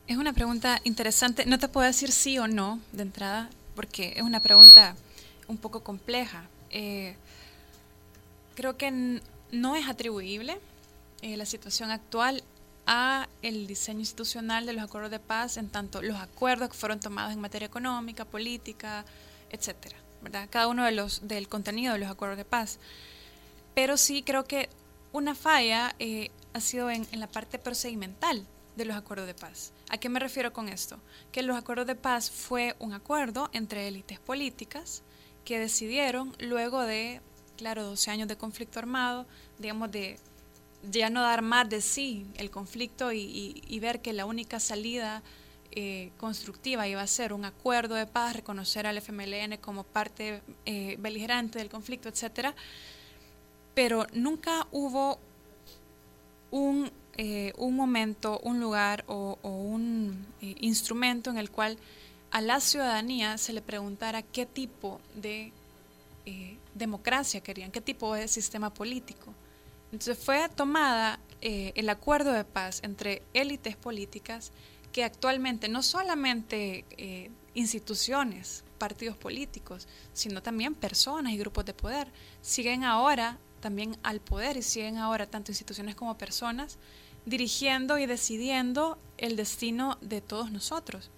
Es 0.06 0.16
una 0.16 0.32
pregunta 0.32 0.80
interesante. 0.84 1.46
No 1.46 1.58
te 1.58 1.68
puedo 1.68 1.86
decir 1.86 2.10
sí 2.10 2.38
o 2.38 2.48
no 2.48 2.80
de 2.92 3.02
entrada, 3.02 3.48
porque 3.76 4.14
es 4.16 4.22
una 4.22 4.40
pregunta 4.40 4.96
un 5.46 5.56
poco 5.56 5.84
compleja. 5.84 6.48
Eh, 6.70 7.14
creo 8.56 8.76
que 8.76 9.20
no 9.52 9.76
es 9.76 9.88
atribuible 9.88 10.58
eh, 11.22 11.36
la 11.36 11.46
situación 11.46 11.90
actual 11.90 12.42
a 12.86 13.28
el 13.42 13.66
diseño 13.66 14.00
institucional 14.00 14.66
de 14.66 14.72
los 14.72 14.82
acuerdos 14.82 15.10
de 15.10 15.20
paz, 15.20 15.56
en 15.56 15.68
tanto 15.68 16.02
los 16.02 16.18
acuerdos 16.18 16.70
que 16.70 16.76
fueron 16.76 17.00
tomados 17.00 17.32
en 17.32 17.40
materia 17.40 17.66
económica, 17.66 18.24
política, 18.24 19.04
etcétera, 19.50 19.96
¿verdad? 20.22 20.48
Cada 20.50 20.68
uno 20.68 20.84
de 20.84 20.92
los 20.92 21.26
del 21.28 21.48
contenido 21.48 21.92
de 21.92 22.00
los 22.00 22.10
acuerdos 22.10 22.38
de 22.38 22.44
paz. 22.44 22.78
Pero 23.74 23.96
sí 23.96 24.22
creo 24.22 24.44
que 24.44 24.68
una 25.12 25.34
falla 25.34 25.94
eh, 25.98 26.30
ha 26.52 26.60
sido 26.60 26.90
en, 26.90 27.06
en 27.12 27.20
la 27.20 27.26
parte 27.26 27.58
procedimental 27.58 28.44
de 28.76 28.84
los 28.84 28.96
acuerdos 28.96 29.26
de 29.26 29.34
paz. 29.34 29.72
¿A 29.90 29.98
qué 29.98 30.08
me 30.08 30.20
refiero 30.20 30.52
con 30.52 30.68
esto? 30.68 30.98
Que 31.32 31.42
los 31.42 31.56
acuerdos 31.56 31.86
de 31.86 31.96
paz 31.96 32.30
fue 32.30 32.74
un 32.78 32.92
acuerdo 32.92 33.50
entre 33.52 33.88
élites 33.88 34.18
políticas 34.18 35.02
que 35.44 35.58
decidieron 35.58 36.34
luego 36.38 36.82
de, 36.82 37.20
claro, 37.56 37.84
12 37.84 38.10
años 38.10 38.28
de 38.28 38.36
conflicto 38.36 38.78
armado, 38.78 39.26
digamos, 39.58 39.90
de 39.90 40.18
ya 40.82 41.10
no 41.10 41.22
dar 41.22 41.42
más 41.42 41.68
de 41.68 41.80
sí 41.80 42.26
el 42.36 42.50
conflicto 42.50 43.12
y, 43.12 43.78
ver 43.80 44.00
que 44.00 44.12
la 44.12 44.26
única 44.26 44.60
salida 44.60 45.22
eh, 45.72 46.10
constructiva 46.18 46.88
iba 46.88 47.02
a 47.02 47.06
ser 47.06 47.32
un 47.32 47.44
acuerdo 47.44 47.94
de 47.94 48.06
paz, 48.06 48.34
reconocer 48.34 48.86
al 48.86 48.98
FMLN 48.98 49.58
como 49.60 49.84
parte 49.84 50.42
eh, 50.66 50.96
beligerante 50.98 51.58
del 51.58 51.68
conflicto, 51.68 52.08
etcétera. 52.08 52.54
Pero 53.74 54.06
nunca 54.12 54.66
hubo 54.72 55.18
un 56.50 56.90
eh, 57.22 57.52
un 57.58 57.76
momento, 57.76 58.40
un 58.44 58.60
lugar 58.60 59.04
o, 59.06 59.38
un 59.42 60.26
eh, 60.40 60.54
instrumento 60.60 61.28
en 61.28 61.36
el 61.36 61.50
cual 61.50 61.76
a 62.30 62.40
la 62.40 62.60
ciudadanía 62.60 63.36
se 63.36 63.52
le 63.52 63.60
preguntara 63.60 64.22
qué 64.22 64.46
tipo 64.46 65.02
de 65.14 65.52
eh, 66.24 66.56
democracia 66.74 67.42
querían, 67.42 67.72
qué 67.72 67.82
tipo 67.82 68.14
de 68.14 68.26
sistema 68.26 68.72
político. 68.72 69.34
Entonces 69.92 70.18
fue 70.18 70.48
tomada 70.48 71.20
el 71.40 71.88
acuerdo 71.88 72.32
de 72.32 72.44
paz 72.44 72.80
entre 72.82 73.22
élites 73.32 73.76
políticas 73.76 74.52
que 74.92 75.04
actualmente 75.04 75.68
no 75.68 75.82
solamente 75.82 76.84
instituciones, 77.54 78.64
partidos 78.78 79.16
políticos, 79.16 79.88
sino 80.12 80.42
también 80.42 80.74
personas 80.74 81.32
y 81.32 81.38
grupos 81.38 81.64
de 81.64 81.74
poder 81.74 82.08
siguen 82.42 82.84
ahora 82.84 83.38
también 83.60 83.96
al 84.02 84.20
poder 84.20 84.56
y 84.56 84.62
siguen 84.62 84.98
ahora 84.98 85.26
tanto 85.26 85.50
instituciones 85.50 85.94
como 85.94 86.16
personas 86.16 86.78
dirigiendo 87.26 87.98
y 87.98 88.06
decidiendo 88.06 88.98
el 89.18 89.36
destino 89.36 89.98
de 90.00 90.20
todos 90.20 90.50
nosotros. 90.50 91.10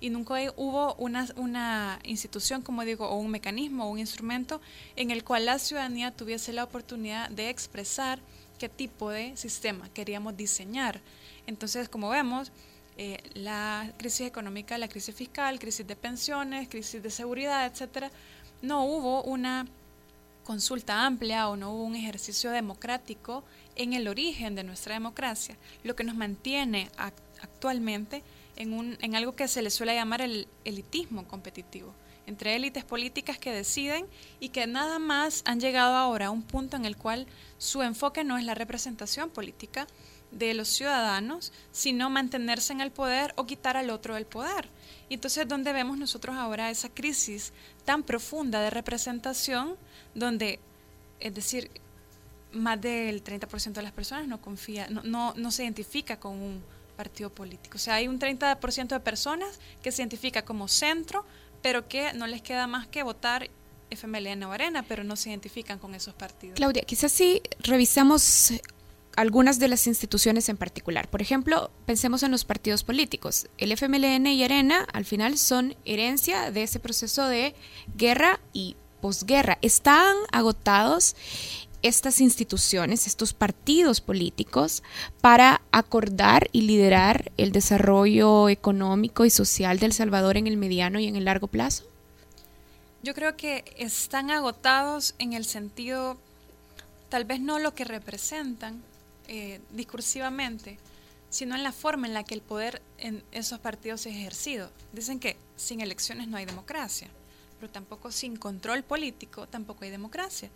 Y 0.00 0.10
nunca 0.10 0.34
hubo 0.56 0.94
una, 0.94 1.28
una 1.36 1.98
institución, 2.04 2.62
como 2.62 2.84
digo, 2.84 3.08
o 3.08 3.16
un 3.16 3.30
mecanismo 3.30 3.84
o 3.86 3.90
un 3.90 3.98
instrumento 3.98 4.60
en 4.96 5.10
el 5.10 5.24
cual 5.24 5.46
la 5.46 5.58
ciudadanía 5.58 6.10
tuviese 6.10 6.52
la 6.52 6.64
oportunidad 6.64 7.28
de 7.30 7.50
expresar 7.50 8.18
qué 8.58 8.68
tipo 8.68 9.10
de 9.10 9.36
sistema 9.36 9.88
queríamos 9.92 10.36
diseñar. 10.36 11.00
Entonces, 11.46 11.88
como 11.88 12.08
vemos, 12.08 12.52
eh, 12.96 13.18
la 13.34 13.92
crisis 13.96 14.26
económica, 14.26 14.76
la 14.76 14.88
crisis 14.88 15.14
fiscal, 15.14 15.58
crisis 15.58 15.86
de 15.86 15.96
pensiones, 15.96 16.68
crisis 16.68 17.02
de 17.02 17.10
seguridad, 17.10 17.66
etcétera, 17.66 18.10
no 18.62 18.84
hubo 18.84 19.22
una 19.22 19.66
consulta 20.44 21.06
amplia 21.06 21.48
o 21.48 21.56
no 21.56 21.72
hubo 21.72 21.84
un 21.84 21.94
ejercicio 21.94 22.50
democrático 22.50 23.44
en 23.76 23.92
el 23.92 24.08
origen 24.08 24.54
de 24.54 24.64
nuestra 24.64 24.94
democracia, 24.94 25.56
lo 25.84 25.96
que 25.96 26.04
nos 26.04 26.16
mantiene 26.16 26.90
actualmente 27.40 28.22
en, 28.60 29.16
algo 29.16 29.34
que 29.34 29.48
se 29.48 29.62
le 29.62 29.70
suele 29.70 29.94
llamar 29.94 30.20
el 30.20 30.46
elitismo 30.64 31.26
competitivo, 31.26 31.94
entre 32.26 32.54
élites 32.54 32.84
políticas 32.84 33.38
que 33.38 33.52
deciden 33.52 34.06
y 34.38 34.50
que 34.50 34.66
nada 34.66 34.98
más 34.98 35.42
han 35.46 35.60
llegado 35.60 35.96
ahora 35.96 36.26
a 36.26 36.30
un 36.30 36.42
punto 36.42 36.76
en 36.76 36.84
el 36.84 36.96
cual 36.96 37.26
su 37.58 37.82
enfoque 37.82 38.22
no 38.22 38.36
es 38.36 38.44
la 38.44 38.54
representación 38.54 39.30
política 39.30 39.86
de 40.30 40.54
los 40.54 40.68
ciudadanos, 40.68 41.52
sino 41.72 42.10
mantenerse 42.10 42.72
en 42.72 42.82
el 42.82 42.92
poder 42.92 43.32
o 43.36 43.46
quitar 43.46 43.76
al 43.76 43.90
otro 43.90 44.14
del 44.14 44.26
poder. 44.26 44.68
Y 45.08 45.14
entonces, 45.14 45.48
¿dónde 45.48 45.72
vemos 45.72 45.98
nosotros 45.98 46.36
ahora 46.36 46.70
esa 46.70 46.88
crisis 46.88 47.52
tan 47.84 48.02
profunda 48.02 48.60
de 48.60 48.70
representación, 48.70 49.76
donde, 50.14 50.60
es 51.18 51.34
decir, 51.34 51.70
más 52.52 52.80
del 52.80 53.24
30% 53.24 53.72
de 53.72 53.82
las 53.82 53.92
personas 53.92 54.28
no 54.28 54.40
confía, 54.40 54.88
no, 54.88 55.02
no, 55.02 55.34
no 55.34 55.50
se 55.50 55.64
identifica 55.64 56.20
con 56.20 56.40
un 56.40 56.62
partido 57.00 57.30
político. 57.30 57.76
O 57.76 57.78
sea, 57.78 57.94
hay 57.94 58.08
un 58.08 58.18
30% 58.18 58.88
de 58.88 59.00
personas 59.00 59.58
que 59.82 59.90
se 59.90 60.02
identifica 60.02 60.42
como 60.42 60.68
centro, 60.68 61.24
pero 61.62 61.88
que 61.88 62.12
no 62.12 62.26
les 62.26 62.42
queda 62.42 62.66
más 62.66 62.86
que 62.86 63.02
votar 63.02 63.48
FMLN 63.88 64.42
o 64.42 64.52
Arena, 64.52 64.84
pero 64.86 65.02
no 65.02 65.16
se 65.16 65.30
identifican 65.30 65.78
con 65.78 65.94
esos 65.94 66.12
partidos. 66.12 66.56
Claudia, 66.56 66.82
quizás 66.82 67.10
si 67.10 67.40
revisamos 67.60 68.52
algunas 69.16 69.58
de 69.58 69.68
las 69.68 69.86
instituciones 69.86 70.50
en 70.50 70.58
particular. 70.58 71.08
Por 71.08 71.22
ejemplo, 71.22 71.70
pensemos 71.86 72.22
en 72.22 72.32
los 72.32 72.44
partidos 72.44 72.84
políticos. 72.84 73.48
El 73.56 73.72
FMLN 73.72 74.26
y 74.26 74.44
Arena 74.44 74.86
al 74.92 75.06
final 75.06 75.38
son 75.38 75.76
herencia 75.86 76.50
de 76.50 76.64
ese 76.64 76.80
proceso 76.80 77.26
de 77.26 77.54
guerra 77.96 78.40
y 78.52 78.76
posguerra. 79.00 79.56
Están 79.62 80.16
agotados 80.32 81.16
estas 81.82 82.20
instituciones, 82.20 83.06
estos 83.06 83.32
partidos 83.32 84.00
políticos, 84.00 84.82
para 85.20 85.62
acordar 85.72 86.48
y 86.52 86.62
liderar 86.62 87.32
el 87.36 87.52
desarrollo 87.52 88.48
económico 88.48 89.24
y 89.24 89.30
social 89.30 89.78
de 89.78 89.86
El 89.86 89.92
Salvador 89.92 90.36
en 90.36 90.46
el 90.46 90.56
mediano 90.56 91.00
y 91.00 91.06
en 91.06 91.16
el 91.16 91.24
largo 91.24 91.46
plazo? 91.46 91.84
Yo 93.02 93.14
creo 93.14 93.36
que 93.36 93.64
están 93.78 94.30
agotados 94.30 95.14
en 95.18 95.32
el 95.32 95.46
sentido, 95.46 96.18
tal 97.08 97.24
vez 97.24 97.40
no 97.40 97.58
lo 97.58 97.74
que 97.74 97.84
representan 97.84 98.82
eh, 99.28 99.60
discursivamente, 99.72 100.78
sino 101.30 101.54
en 101.54 101.62
la 101.62 101.72
forma 101.72 102.06
en 102.06 102.14
la 102.14 102.24
que 102.24 102.34
el 102.34 102.42
poder 102.42 102.82
en 102.98 103.22
esos 103.32 103.58
partidos 103.60 104.04
es 104.04 104.14
ejercido. 104.14 104.70
Dicen 104.92 105.20
que 105.20 105.36
sin 105.56 105.80
elecciones 105.80 106.28
no 106.28 106.36
hay 106.36 106.44
democracia, 106.44 107.08
pero 107.58 107.72
tampoco 107.72 108.10
sin 108.10 108.36
control 108.36 108.82
político 108.82 109.46
tampoco 109.46 109.84
hay 109.84 109.90
democracia. 109.90 110.50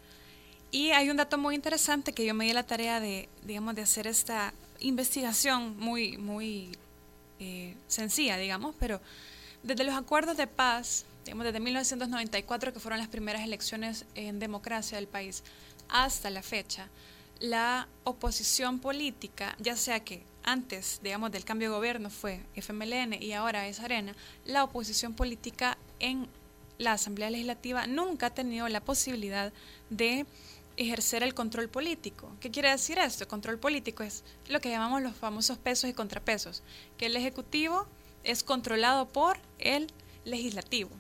Y 0.74 0.90
hay 0.90 1.08
un 1.08 1.16
dato 1.16 1.38
muy 1.38 1.54
interesante 1.54 2.12
que 2.12 2.26
yo 2.26 2.34
me 2.34 2.46
di 2.46 2.52
la 2.52 2.64
tarea 2.64 2.98
de, 2.98 3.28
digamos, 3.44 3.76
de 3.76 3.82
hacer 3.82 4.08
esta 4.08 4.52
investigación 4.80 5.78
muy, 5.78 6.16
muy 6.16 6.76
eh, 7.38 7.76
sencilla, 7.86 8.36
digamos, 8.36 8.74
pero 8.80 9.00
desde 9.62 9.84
los 9.84 9.94
acuerdos 9.94 10.36
de 10.36 10.48
paz, 10.48 11.06
digamos, 11.24 11.44
desde 11.44 11.60
1994, 11.60 12.72
que 12.72 12.80
fueron 12.80 12.98
las 12.98 13.06
primeras 13.06 13.42
elecciones 13.42 14.04
en 14.16 14.40
democracia 14.40 14.96
del 14.96 15.06
país, 15.06 15.44
hasta 15.88 16.28
la 16.28 16.42
fecha, 16.42 16.88
la 17.38 17.86
oposición 18.02 18.80
política, 18.80 19.54
ya 19.60 19.76
sea 19.76 20.00
que 20.00 20.24
antes, 20.42 20.98
digamos, 21.04 21.30
del 21.30 21.44
cambio 21.44 21.70
de 21.70 21.76
gobierno 21.76 22.10
fue 22.10 22.40
FMLN 22.56 23.22
y 23.22 23.32
ahora 23.32 23.68
es 23.68 23.78
Arena, 23.78 24.12
la 24.44 24.64
oposición 24.64 25.14
política 25.14 25.78
en 26.00 26.26
la 26.78 26.92
Asamblea 26.94 27.30
Legislativa 27.30 27.86
nunca 27.86 28.26
ha 28.26 28.34
tenido 28.34 28.68
la 28.68 28.80
posibilidad 28.80 29.52
de 29.90 30.26
ejercer 30.76 31.22
el 31.22 31.34
control 31.34 31.68
político. 31.68 32.30
¿Qué 32.40 32.50
quiere 32.50 32.70
decir 32.70 32.98
esto? 32.98 33.28
Control 33.28 33.58
político 33.58 34.02
es 34.02 34.24
lo 34.48 34.60
que 34.60 34.70
llamamos 34.70 35.02
los 35.02 35.16
famosos 35.16 35.58
pesos 35.58 35.88
y 35.90 35.94
contrapesos, 35.94 36.62
que 36.98 37.06
el 37.06 37.16
Ejecutivo 37.16 37.86
es 38.22 38.42
controlado 38.42 39.08
por 39.08 39.38
el 39.58 39.92
Legislativo. 40.24 40.90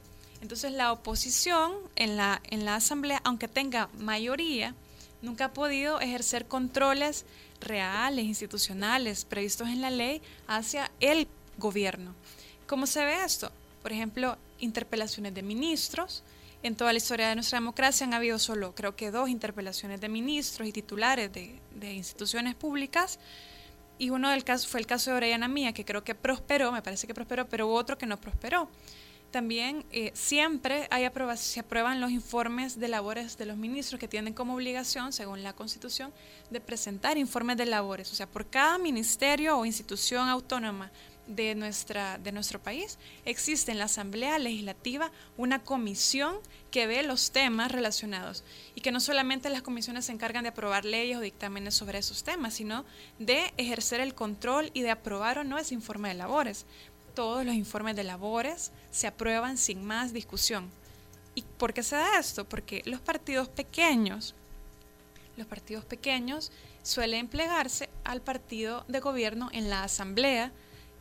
Entonces 0.42 0.72
la 0.72 0.92
oposición 0.92 1.72
en 1.96 2.16
la, 2.16 2.42
en 2.50 2.64
la 2.64 2.76
Asamblea, 2.76 3.20
aunque 3.24 3.48
tenga 3.48 3.88
mayoría, 3.98 4.74
nunca 5.22 5.46
ha 5.46 5.52
podido 5.54 6.00
ejercer 6.00 6.46
controles 6.46 7.24
reales, 7.60 8.26
institucionales, 8.26 9.24
previstos 9.24 9.68
en 9.68 9.80
la 9.80 9.90
ley 9.90 10.20
hacia 10.46 10.90
el 11.00 11.26
gobierno. 11.56 12.14
¿Cómo 12.66 12.86
se 12.86 13.04
ve 13.04 13.24
esto? 13.24 13.50
Por 13.82 13.92
ejemplo, 13.92 14.36
interpelaciones 14.60 15.34
de 15.34 15.42
ministros, 15.42 16.22
en 16.64 16.76
toda 16.76 16.92
la 16.92 16.96
historia 16.96 17.28
de 17.28 17.34
nuestra 17.34 17.58
democracia 17.58 18.06
han 18.06 18.14
habido 18.14 18.38
solo, 18.38 18.74
creo 18.74 18.96
que 18.96 19.10
dos 19.10 19.28
interpelaciones 19.28 20.00
de 20.00 20.08
ministros 20.08 20.66
y 20.66 20.72
titulares 20.72 21.30
de, 21.30 21.92
instituciones 21.92 22.54
públicas. 22.54 23.18
Y 23.98 24.08
uno 24.08 24.30
del 24.30 24.44
caso 24.44 24.66
fue 24.66 24.80
el 24.80 24.86
caso 24.86 25.10
de 25.10 25.18
Orellana 25.18 25.46
Mía, 25.46 25.74
que 25.74 25.84
creo 25.84 26.02
que 26.02 26.14
prosperó, 26.14 26.72
me 26.72 26.80
parece 26.80 27.06
que 27.06 27.12
prosperó, 27.12 27.46
pero 27.46 27.70
otro 27.70 27.98
que 27.98 28.06
no 28.06 28.18
prosperó. 28.18 28.68
también 29.30 29.84
eh, 29.90 30.10
siempre 30.14 30.88
hay 30.90 31.06
se 31.36 31.60
aprueban 31.60 32.00
los 32.00 32.10
informes 32.10 32.78
de 32.78 32.88
labores 32.88 33.36
de 33.36 33.44
los 33.44 33.56
ministros 33.58 34.00
que 34.00 34.08
tienen 34.08 34.32
como 34.32 34.54
obligación, 34.54 35.12
según 35.12 35.42
la 35.42 35.52
Constitución, 35.52 36.12
de 36.50 36.60
presentar 36.60 37.18
informes 37.18 37.58
de 37.58 37.66
labores. 37.66 38.10
O 38.10 38.14
sea, 38.14 38.26
por 38.26 38.48
cada 38.48 38.78
ministerio 38.78 39.58
o 39.58 39.66
institución 39.66 40.28
autónoma 40.28 40.90
de, 41.26 41.54
nuestra, 41.54 42.18
de 42.18 42.32
nuestro 42.32 42.60
país, 42.60 42.98
existe 43.24 43.72
en 43.72 43.78
la 43.78 43.86
Asamblea 43.86 44.38
Legislativa 44.38 45.10
una 45.36 45.62
comisión 45.62 46.36
que 46.70 46.86
ve 46.86 47.02
los 47.02 47.30
temas 47.30 47.72
relacionados 47.72 48.44
y 48.74 48.80
que 48.80 48.92
no 48.92 49.00
solamente 49.00 49.50
las 49.50 49.62
comisiones 49.62 50.06
se 50.06 50.12
encargan 50.12 50.44
de 50.44 50.50
aprobar 50.50 50.84
leyes 50.84 51.16
o 51.16 51.20
dictámenes 51.20 51.74
sobre 51.74 51.98
esos 51.98 52.24
temas, 52.24 52.54
sino 52.54 52.84
de 53.18 53.52
ejercer 53.56 54.00
el 54.00 54.14
control 54.14 54.70
y 54.74 54.82
de 54.82 54.90
aprobar 54.90 55.38
o 55.38 55.44
no 55.44 55.58
ese 55.58 55.74
informe 55.74 56.08
de 56.08 56.14
labores. 56.14 56.66
Todos 57.14 57.44
los 57.44 57.54
informes 57.54 57.96
de 57.96 58.04
labores 58.04 58.72
se 58.90 59.06
aprueban 59.06 59.56
sin 59.56 59.84
más 59.84 60.12
discusión. 60.12 60.70
¿Y 61.34 61.42
por 61.42 61.72
qué 61.72 61.82
se 61.82 61.96
da 61.96 62.18
esto? 62.18 62.44
Porque 62.44 62.82
los 62.86 63.00
partidos 63.00 63.48
pequeños, 63.48 64.34
los 65.36 65.46
partidos 65.46 65.84
pequeños 65.84 66.52
suelen 66.82 67.28
plegarse 67.28 67.88
al 68.04 68.20
partido 68.20 68.84
de 68.88 69.00
gobierno 69.00 69.48
en 69.52 69.70
la 69.70 69.84
asamblea 69.84 70.52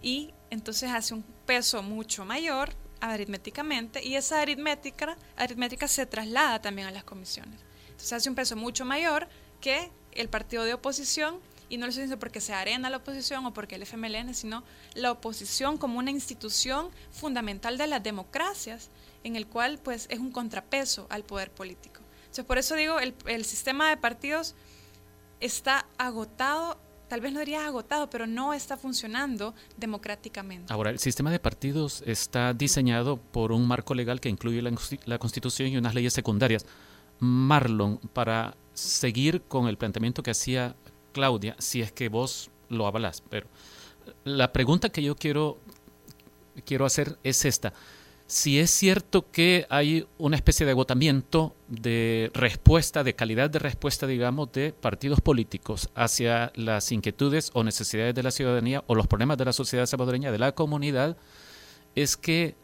y 0.03 0.33
entonces 0.51 0.91
hace 0.91 1.15
un 1.15 1.23
peso 1.47 1.81
mucho 1.81 2.25
mayor 2.25 2.69
aritméticamente 2.99 4.05
y 4.05 4.15
esa 4.15 4.41
aritmética, 4.41 5.17
aritmética 5.35 5.87
se 5.87 6.05
traslada 6.05 6.61
también 6.61 6.87
a 6.87 6.91
las 6.91 7.03
comisiones. 7.03 7.59
Entonces 7.85 8.13
hace 8.13 8.29
un 8.29 8.35
peso 8.35 8.55
mucho 8.55 8.85
mayor 8.85 9.27
que 9.59 9.91
el 10.11 10.29
partido 10.29 10.63
de 10.63 10.75
oposición 10.75 11.39
y 11.69 11.77
no 11.77 11.85
lo 11.85 11.89
estoy 11.89 12.03
diciendo 12.03 12.19
porque 12.19 12.41
se 12.41 12.53
arena 12.53 12.89
la 12.89 12.97
oposición 12.97 13.45
o 13.45 13.53
porque 13.53 13.75
el 13.75 13.81
FMLN, 13.83 14.35
sino 14.35 14.63
la 14.93 15.11
oposición 15.11 15.77
como 15.77 15.97
una 15.97 16.11
institución 16.11 16.89
fundamental 17.11 17.77
de 17.77 17.87
las 17.87 18.03
democracias 18.03 18.89
en 19.23 19.35
el 19.35 19.47
cual 19.47 19.79
pues 19.79 20.05
es 20.09 20.19
un 20.19 20.31
contrapeso 20.31 21.07
al 21.09 21.23
poder 21.23 21.49
político. 21.49 22.01
Entonces 22.21 22.45
por 22.45 22.57
eso 22.57 22.75
digo, 22.75 22.99
el, 22.99 23.15
el 23.25 23.45
sistema 23.45 23.89
de 23.89 23.97
partidos 23.97 24.53
está 25.39 25.87
agotado 25.97 26.79
tal 27.07 27.21
vez 27.21 27.33
no 27.33 27.39
diría 27.39 27.65
agotado, 27.65 28.09
pero 28.09 28.27
no 28.27 28.53
está 28.53 28.77
funcionando 28.77 29.53
democráticamente. 29.77 30.71
Ahora, 30.73 30.89
el 30.89 30.99
sistema 30.99 31.31
de 31.31 31.39
partidos 31.39 32.03
está 32.05 32.53
diseñado 32.53 33.17
por 33.17 33.51
un 33.51 33.67
marco 33.67 33.93
legal 33.93 34.19
que 34.19 34.29
incluye 34.29 34.61
la, 34.61 35.17
Constitución 35.19 35.69
y 35.69 35.77
unas 35.77 35.93
leyes 35.93 36.13
secundarias. 36.13 36.65
Marlon, 37.19 37.97
para 38.13 38.55
seguir 38.73 39.41
con 39.43 39.67
el 39.67 39.77
planteamiento 39.77 40.23
que 40.23 40.31
hacía 40.31 40.75
Claudia, 41.11 41.55
si 41.59 41.81
es 41.81 41.91
que 41.91 42.09
vos 42.09 42.49
lo 42.69 42.87
avalas, 42.87 43.21
pero 43.29 43.47
la 44.23 44.51
pregunta 44.51 44.89
que 44.89 45.03
yo 45.03 45.15
quiero, 45.15 45.59
quiero 46.65 46.85
hacer 46.85 47.17
es 47.23 47.45
esta 47.45 47.73
si 48.33 48.57
es 48.57 48.71
cierto 48.71 49.29
que 49.29 49.67
hay 49.69 50.07
una 50.17 50.35
especie 50.35 50.65
de 50.65 50.71
agotamiento 50.71 51.55
de 51.67 52.31
respuesta, 52.33 53.03
de 53.03 53.13
calidad 53.13 53.51
de 53.51 53.59
respuesta, 53.59 54.07
digamos, 54.07 54.51
de 54.53 54.73
partidos 54.73 55.21
políticos 55.21 55.91
hacia 55.93 56.51
las 56.55 56.91
inquietudes 56.91 57.51
o 57.53 57.63
necesidades 57.63 58.15
de 58.15 58.23
la 58.23 58.31
ciudadanía 58.31 58.83
o 58.87 58.95
los 58.95 59.05
problemas 59.05 59.37
de 59.37 59.45
la 59.45 59.53
sociedad 59.53 59.85
salvadoreña, 59.85 60.31
de 60.31 60.39
la 60.39 60.53
comunidad, 60.53 61.15
es 61.93 62.17
que 62.17 62.55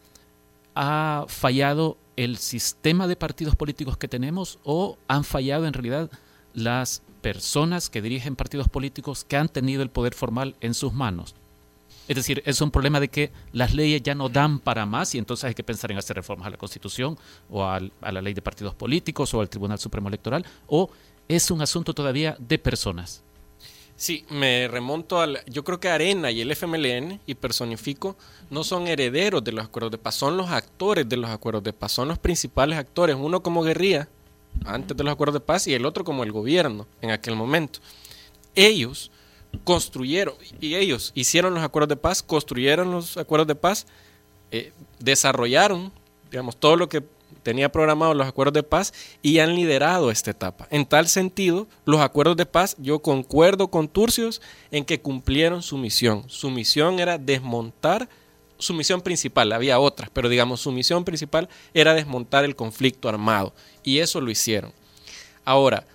ha 0.74 1.26
fallado 1.28 1.98
el 2.16 2.38
sistema 2.38 3.06
de 3.06 3.16
partidos 3.16 3.56
políticos 3.56 3.96
que 3.96 4.08
tenemos 4.08 4.58
o 4.64 4.98
han 5.08 5.24
fallado 5.24 5.68
en 5.68 5.74
realidad 5.74 6.10
las 6.56 7.04
personas 7.22 7.92
que 7.92 8.02
dirigen 8.02 8.36
partidos 8.36 8.70
políticos 8.70 9.24
que 9.24 9.38
han 9.38 9.50
tenido 9.50 9.84
el 9.84 9.92
poder 9.92 10.16
formal 10.16 10.56
en 10.62 10.74
sus 10.74 10.94
manos. 10.94 11.36
Es 12.10 12.16
decir, 12.16 12.42
es 12.44 12.60
un 12.60 12.72
problema 12.72 13.00
de 13.00 13.08
que 13.08 13.32
las 13.54 13.76
leyes 13.76 14.02
ya 14.02 14.16
no 14.16 14.30
dan 14.30 14.58
para 14.58 14.88
más 14.88 15.14
y 15.14 15.20
entonces 15.20 15.44
hay 15.44 15.54
que 15.54 15.64
pensar 15.64 15.92
en 15.92 16.00
hacer 16.00 16.16
reformas 16.16 16.48
a 16.48 16.50
la 16.50 16.58
Constitución 16.58 17.20
o 17.52 17.64
a, 17.64 17.80
la 17.80 18.22
ley 18.24 18.34
de 18.34 18.42
partidos 18.42 18.74
políticos 18.74 19.32
o 19.36 19.42
al 19.42 19.48
Tribunal 19.48 19.78
Supremo 19.78 20.08
Electoral 20.08 20.44
o 20.66 20.90
es 21.28 21.52
un 21.52 21.62
asunto 21.62 21.94
todavía 21.94 22.36
de 22.40 22.58
personas. 22.58 23.22
Sí, 23.96 24.26
me 24.32 24.68
remonto 24.68 25.22
al. 25.22 25.44
Yo 25.46 25.64
creo 25.64 25.80
que 25.80 25.90
Arena 25.90 26.32
y 26.32 26.42
el 26.42 26.50
FMLN, 26.52 27.20
y 27.28 27.36
personifico, 27.36 28.16
no 28.50 28.64
son 28.64 28.88
herederos 28.88 29.44
de 29.44 29.52
los 29.52 29.66
acuerdos 29.66 29.92
de 29.92 29.98
paz, 30.00 30.16
son 30.16 30.36
los 30.36 30.50
actores 30.50 31.08
de 31.08 31.18
los 31.18 31.30
acuerdos 31.30 31.64
de 31.64 31.74
paz, 31.74 31.92
son 31.92 32.08
los 32.08 32.18
principales 32.18 32.80
actores, 32.80 33.18
uno 33.20 33.44
como 33.44 33.62
guerrilla 33.62 34.08
antes 34.66 34.98
de 34.98 35.04
los 35.04 35.14
acuerdos 35.14 35.36
de 35.36 35.42
paz 35.42 35.68
y 35.68 35.76
el 35.76 35.86
otro 35.86 36.04
como 36.04 36.24
el 36.24 36.32
gobierno 36.32 36.88
en 37.02 37.12
aquel 37.12 37.36
momento. 37.36 37.82
Ellos 38.56 39.12
construyeron, 39.64 40.36
y 40.60 40.76
ellos 40.76 41.12
hicieron 41.16 41.54
los 41.54 41.64
acuerdos 41.64 41.90
de 41.90 41.96
paz, 41.96 42.24
construyeron 42.24 42.92
los 42.92 43.18
acuerdos 43.18 43.48
de 43.48 43.56
paz, 43.56 43.88
eh, 44.52 44.72
desarrollaron, 45.00 45.92
digamos, 46.32 46.58
todo 46.58 46.76
lo 46.76 46.90
que 46.90 47.04
tenía 47.44 47.72
programado 47.72 48.14
los 48.14 48.28
acuerdos 48.28 48.54
de 48.54 48.64
paz 48.64 48.94
y 49.22 49.40
han 49.40 49.56
liderado 49.56 50.12
esta 50.12 50.32
etapa. 50.32 50.68
En 50.72 50.86
tal 50.86 51.08
sentido, 51.08 51.68
los 51.86 52.02
acuerdos 52.02 52.38
de 52.38 52.46
paz, 52.46 52.76
yo 52.80 53.00
concuerdo 53.00 53.70
con 53.70 53.88
Turcios 53.88 54.42
en 54.72 54.86
que 54.86 55.02
cumplieron 55.02 55.62
su 55.62 55.78
misión. 55.78 56.24
Su 56.28 56.50
misión 56.50 57.00
era 57.00 57.18
desmontar, 57.18 58.10
su 58.58 58.74
misión 58.74 59.02
principal, 59.02 59.52
había 59.54 59.80
otras, 59.80 60.10
pero 60.12 60.30
digamos, 60.30 60.62
su 60.62 60.72
misión 60.72 61.06
principal 61.06 61.50
era 61.74 61.94
desmontar 61.94 62.44
el 62.44 62.56
conflicto 62.56 63.08
armado 63.08 63.54
y 63.84 64.00
eso 64.00 64.20
lo 64.20 64.30
hicieron. 64.30 64.74
Ahora, 65.46 65.86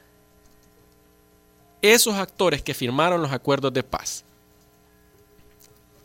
esos 1.92 2.14
actores 2.14 2.62
que 2.62 2.72
firmaron 2.72 3.20
los 3.20 3.32
acuerdos 3.32 3.72
de 3.72 3.82
paz, 3.82 4.24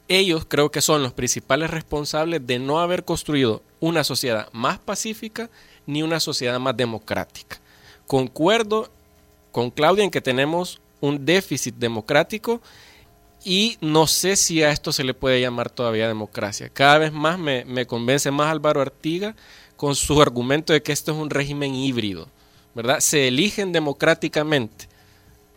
ellos 0.09 0.43
creo 0.45 0.71
que 0.71 0.81
son 0.81 1.03
los 1.03 1.13
principales 1.13 1.69
responsables 1.69 2.45
de 2.45 2.59
no 2.59 2.79
haber 2.79 3.05
construido 3.05 3.61
una 3.79 4.03
sociedad 4.03 4.49
más 4.51 4.77
pacífica 4.79 5.49
ni 5.85 6.03
una 6.03 6.19
sociedad 6.19 6.59
más 6.59 6.75
democrática. 6.75 7.59
Concuerdo 8.07 8.89
con 9.53 9.69
Claudia 9.69 10.03
en 10.03 10.11
que 10.11 10.19
tenemos 10.19 10.81
un 10.99 11.25
déficit 11.25 11.75
democrático 11.75 12.59
y 13.45 13.77
no 13.79 14.05
sé 14.05 14.35
si 14.35 14.61
a 14.63 14.71
esto 14.71 14.91
se 14.91 15.05
le 15.05 15.13
puede 15.13 15.39
llamar 15.39 15.69
todavía 15.69 16.09
democracia. 16.09 16.67
Cada 16.67 16.97
vez 16.97 17.13
más 17.13 17.39
me, 17.39 17.85
convence 17.85 18.31
más 18.31 18.51
Álvaro 18.51 18.81
Artiga 18.81 19.33
con 19.77 19.95
su 19.95 20.21
argumento 20.21 20.73
de 20.73 20.83
que 20.83 20.91
esto 20.91 21.13
es 21.13 21.17
un 21.17 21.29
régimen 21.29 21.73
híbrido, 21.73 22.27
¿verdad? 22.75 22.99
Se 22.99 23.29
eligen 23.29 23.71
democráticamente 23.71 24.88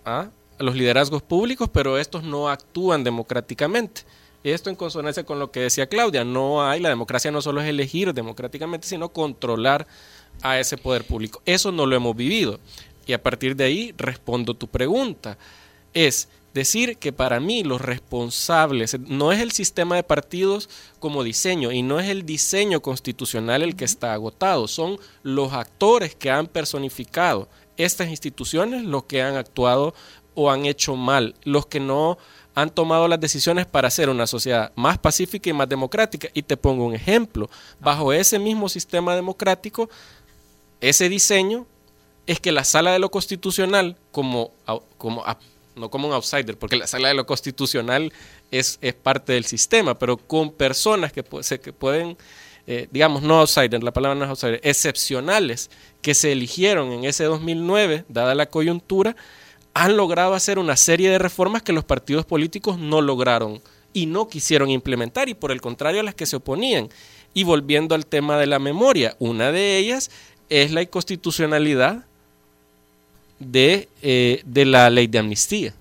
a 0.04 0.30
los 0.58 0.74
liderazgos 0.74 1.22
públicos, 1.22 1.68
pero 1.72 1.98
estos 1.98 2.22
no 2.22 2.48
actúan 2.48 3.04
democráticamente. 3.04 4.02
Esto 4.44 4.70
en 4.70 4.76
consonancia 4.76 5.24
con 5.24 5.38
lo 5.38 5.52
que 5.52 5.60
decía 5.60 5.86
Claudia, 5.86 6.24
no 6.24 6.66
hay, 6.68 6.80
la 6.80 6.88
democracia 6.88 7.30
no 7.30 7.40
solo 7.40 7.60
es 7.60 7.68
elegir 7.68 8.12
democráticamente, 8.12 8.88
sino 8.88 9.10
controlar 9.10 9.86
a 10.42 10.58
ese 10.58 10.76
poder 10.76 11.04
público. 11.04 11.42
Eso 11.44 11.70
no 11.70 11.86
lo 11.86 11.94
hemos 11.94 12.16
vivido. 12.16 12.58
Y 13.06 13.12
a 13.12 13.22
partir 13.22 13.54
de 13.54 13.64
ahí 13.64 13.94
respondo 13.96 14.54
tu 14.54 14.66
pregunta. 14.68 15.38
Es 15.94 16.28
decir 16.54 16.98
que 16.98 17.12
para 17.12 17.40
mí 17.40 17.62
los 17.62 17.80
responsables 17.80 18.98
no 19.00 19.32
es 19.32 19.40
el 19.40 19.52
sistema 19.52 19.96
de 19.96 20.02
partidos 20.02 20.68
como 20.98 21.22
diseño 21.22 21.72
y 21.72 21.82
no 21.82 21.98
es 21.98 22.08
el 22.08 22.26
diseño 22.26 22.80
constitucional 22.80 23.62
el 23.62 23.76
que 23.76 23.84
está 23.84 24.12
agotado, 24.12 24.68
son 24.68 24.98
los 25.22 25.52
actores 25.52 26.14
que 26.14 26.30
han 26.30 26.46
personificado 26.46 27.48
estas 27.76 28.08
instituciones 28.08 28.84
los 28.84 29.04
que 29.04 29.22
han 29.22 29.36
actuado 29.36 29.94
o 30.34 30.50
han 30.50 30.66
hecho 30.66 30.96
mal, 30.96 31.34
los 31.44 31.66
que 31.66 31.80
no 31.80 32.18
han 32.54 32.70
tomado 32.70 33.08
las 33.08 33.20
decisiones 33.20 33.66
para 33.66 33.88
hacer 33.88 34.08
una 34.10 34.26
sociedad 34.26 34.72
más 34.76 34.98
pacífica 34.98 35.48
y 35.50 35.52
más 35.52 35.68
democrática. 35.68 36.28
Y 36.34 36.42
te 36.42 36.56
pongo 36.56 36.84
un 36.84 36.94
ejemplo. 36.94 37.48
Bajo 37.80 38.12
ese 38.12 38.38
mismo 38.38 38.68
sistema 38.68 39.14
democrático, 39.14 39.88
ese 40.80 41.08
diseño 41.08 41.66
es 42.26 42.40
que 42.40 42.52
la 42.52 42.64
sala 42.64 42.92
de 42.92 42.98
lo 42.98 43.10
constitucional, 43.10 43.96
como, 44.10 44.52
como 44.98 45.24
no 45.74 45.90
como 45.90 46.08
un 46.08 46.14
outsider, 46.14 46.58
porque 46.58 46.76
la 46.76 46.86
sala 46.86 47.08
de 47.08 47.14
lo 47.14 47.26
constitucional 47.26 48.12
es, 48.50 48.78
es 48.82 48.94
parte 48.94 49.32
del 49.32 49.44
sistema, 49.44 49.98
pero 49.98 50.16
con 50.18 50.50
personas 50.50 51.12
que, 51.12 51.22
que 51.22 51.72
pueden 51.72 52.18
eh, 52.66 52.88
digamos, 52.92 53.22
no 53.22 53.40
outsider, 53.40 53.82
la 53.82 53.92
palabra 53.92 54.14
no 54.14 54.24
es 54.24 54.30
outsider, 54.30 54.60
excepcionales 54.62 55.70
que 56.00 56.14
se 56.14 56.32
eligieron 56.32 56.92
en 56.92 57.04
ese 57.04 57.24
2009, 57.24 58.04
dada 58.08 58.34
la 58.34 58.46
coyuntura, 58.46 59.16
han 59.74 59.96
logrado 59.96 60.34
hacer 60.34 60.58
una 60.58 60.76
serie 60.76 61.10
de 61.10 61.18
reformas 61.18 61.62
que 61.62 61.72
los 61.72 61.84
partidos 61.84 62.24
políticos 62.24 62.78
no 62.78 63.00
lograron 63.00 63.60
y 63.92 64.06
no 64.06 64.28
quisieron 64.28 64.70
implementar, 64.70 65.28
y 65.28 65.34
por 65.34 65.50
el 65.50 65.60
contrario 65.60 66.00
a 66.00 66.04
las 66.04 66.14
que 66.14 66.26
se 66.26 66.36
oponían. 66.36 66.88
Y 67.34 67.44
volviendo 67.44 67.94
al 67.94 68.06
tema 68.06 68.38
de 68.38 68.46
la 68.46 68.58
memoria, 68.58 69.16
una 69.18 69.52
de 69.52 69.78
ellas 69.78 70.10
es 70.48 70.70
la 70.70 70.82
inconstitucionalidad 70.82 72.04
de, 73.38 73.88
eh, 74.02 74.42
de 74.44 74.64
la 74.64 74.88
ley 74.90 75.06
de 75.06 75.18
amnistía. 75.18 75.74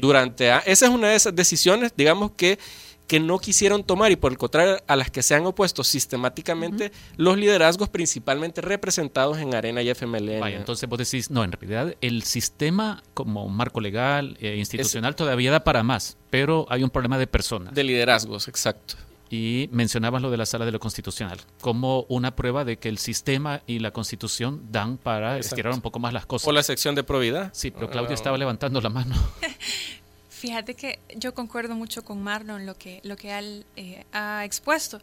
Durante, 0.00 0.48
esa 0.66 0.86
es 0.86 0.90
una 0.90 1.08
de 1.08 1.16
esas 1.16 1.34
decisiones, 1.34 1.92
digamos, 1.96 2.32
que 2.32 2.58
que 3.06 3.20
no 3.20 3.38
quisieron 3.38 3.84
tomar 3.84 4.12
y 4.12 4.16
por 4.16 4.32
el 4.32 4.38
contrario 4.38 4.78
a 4.86 4.96
las 4.96 5.10
que 5.10 5.22
se 5.22 5.34
han 5.34 5.46
opuesto 5.46 5.84
sistemáticamente 5.84 6.92
los 7.16 7.36
liderazgos 7.36 7.88
principalmente 7.88 8.60
representados 8.60 9.38
en 9.38 9.54
Arena 9.54 9.82
y 9.82 9.90
FMLN. 9.90 10.40
Vaya, 10.40 10.56
entonces 10.56 10.88
vos 10.88 10.98
decís, 10.98 11.30
no, 11.30 11.44
en 11.44 11.52
realidad 11.52 11.94
el 12.00 12.22
sistema 12.22 13.02
como 13.12 13.48
marco 13.48 13.80
legal, 13.80 14.36
e 14.40 14.56
institucional 14.56 15.14
todavía 15.16 15.50
da 15.50 15.64
para 15.64 15.82
más, 15.82 16.16
pero 16.30 16.66
hay 16.70 16.82
un 16.82 16.90
problema 16.90 17.18
de 17.18 17.26
personas. 17.26 17.74
De 17.74 17.84
liderazgos, 17.84 18.48
exacto. 18.48 18.94
y 19.30 19.68
mencionabas 19.72 20.22
lo 20.22 20.30
de 20.30 20.36
la 20.36 20.46
sala 20.46 20.64
de 20.64 20.72
lo 20.72 20.80
constitucional 20.80 21.38
como 21.60 22.06
una 22.08 22.34
prueba 22.36 22.64
de 22.64 22.78
que 22.78 22.88
el 22.88 22.98
sistema 22.98 23.62
y 23.66 23.80
la 23.80 23.90
constitución 23.90 24.66
dan 24.70 24.96
para 24.96 25.38
estirar 25.38 25.74
un 25.74 25.80
poco 25.80 25.98
más 25.98 26.12
las 26.12 26.26
cosas. 26.26 26.48
O 26.48 26.52
la 26.52 26.62
sección 26.62 26.94
de 26.94 27.04
probidad. 27.04 27.50
Sí, 27.52 27.70
pero 27.70 27.90
Claudia 27.90 28.12
ah. 28.12 28.14
estaba 28.14 28.38
levantando 28.38 28.80
la 28.80 28.90
mano. 28.90 29.14
Fíjate 30.44 30.74
que 30.74 30.98
yo 31.16 31.32
concuerdo 31.32 31.74
mucho 31.74 32.04
con 32.04 32.22
Marlon 32.22 32.66
lo 32.66 32.76
que, 32.76 33.00
lo 33.02 33.16
que 33.16 33.32
él 33.32 33.64
eh, 33.76 34.04
ha 34.12 34.44
expuesto. 34.44 35.00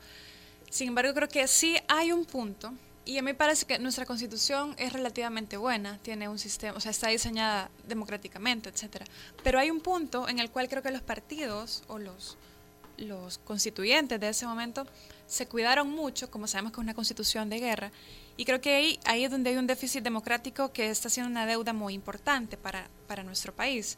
Sin 0.70 0.90
embargo, 0.90 1.16
creo 1.16 1.28
que 1.28 1.48
sí 1.48 1.76
hay 1.88 2.12
un 2.12 2.26
punto, 2.26 2.72
y 3.06 3.18
a 3.18 3.24
mí 3.24 3.34
parece 3.34 3.66
que 3.66 3.80
nuestra 3.80 4.06
constitución 4.06 4.76
es 4.78 4.94
relativamente 4.94 5.58
buena, 5.58 5.98
tiene 6.04 6.30
un 6.30 6.38
sistema, 6.38 6.78
o 6.78 6.80
sea, 6.80 6.92
está 6.92 7.10
diseñada 7.10 7.72
democráticamente, 7.88 8.70
etcétera. 8.70 9.04
Pero 9.44 9.58
hay 9.58 9.72
un 9.72 9.80
punto 9.80 10.30
en 10.30 10.38
el 10.38 10.52
cual 10.52 10.70
creo 10.70 10.84
que 10.84 10.92
los 10.92 11.02
partidos 11.02 11.82
o 11.88 11.98
los, 11.98 12.38
los 12.98 13.40
constituyentes 13.40 14.20
de 14.20 14.30
ese 14.30 14.46
momento 14.46 14.86
se 15.26 15.48
cuidaron 15.48 15.90
mucho, 15.90 16.30
como 16.30 16.46
sabemos 16.46 16.72
que 16.72 16.82
es 16.82 16.84
una 16.84 16.94
constitución 16.94 17.50
de 17.50 17.60
guerra, 17.60 17.92
y 18.38 18.46
creo 18.46 18.62
que 18.62 18.76
ahí, 18.76 19.00
ahí 19.06 19.24
es 19.24 19.32
donde 19.32 19.50
hay 19.50 19.58
un 19.58 19.66
déficit 19.66 20.04
democrático 20.04 20.72
que 20.72 20.92
está 20.92 21.10
siendo 21.10 21.32
una 21.32 21.48
deuda 21.48 21.74
muy 21.74 21.96
importante 21.96 22.58
para, 22.58 22.88
para 23.08 23.24
nuestro 23.24 23.56
país. 23.56 23.98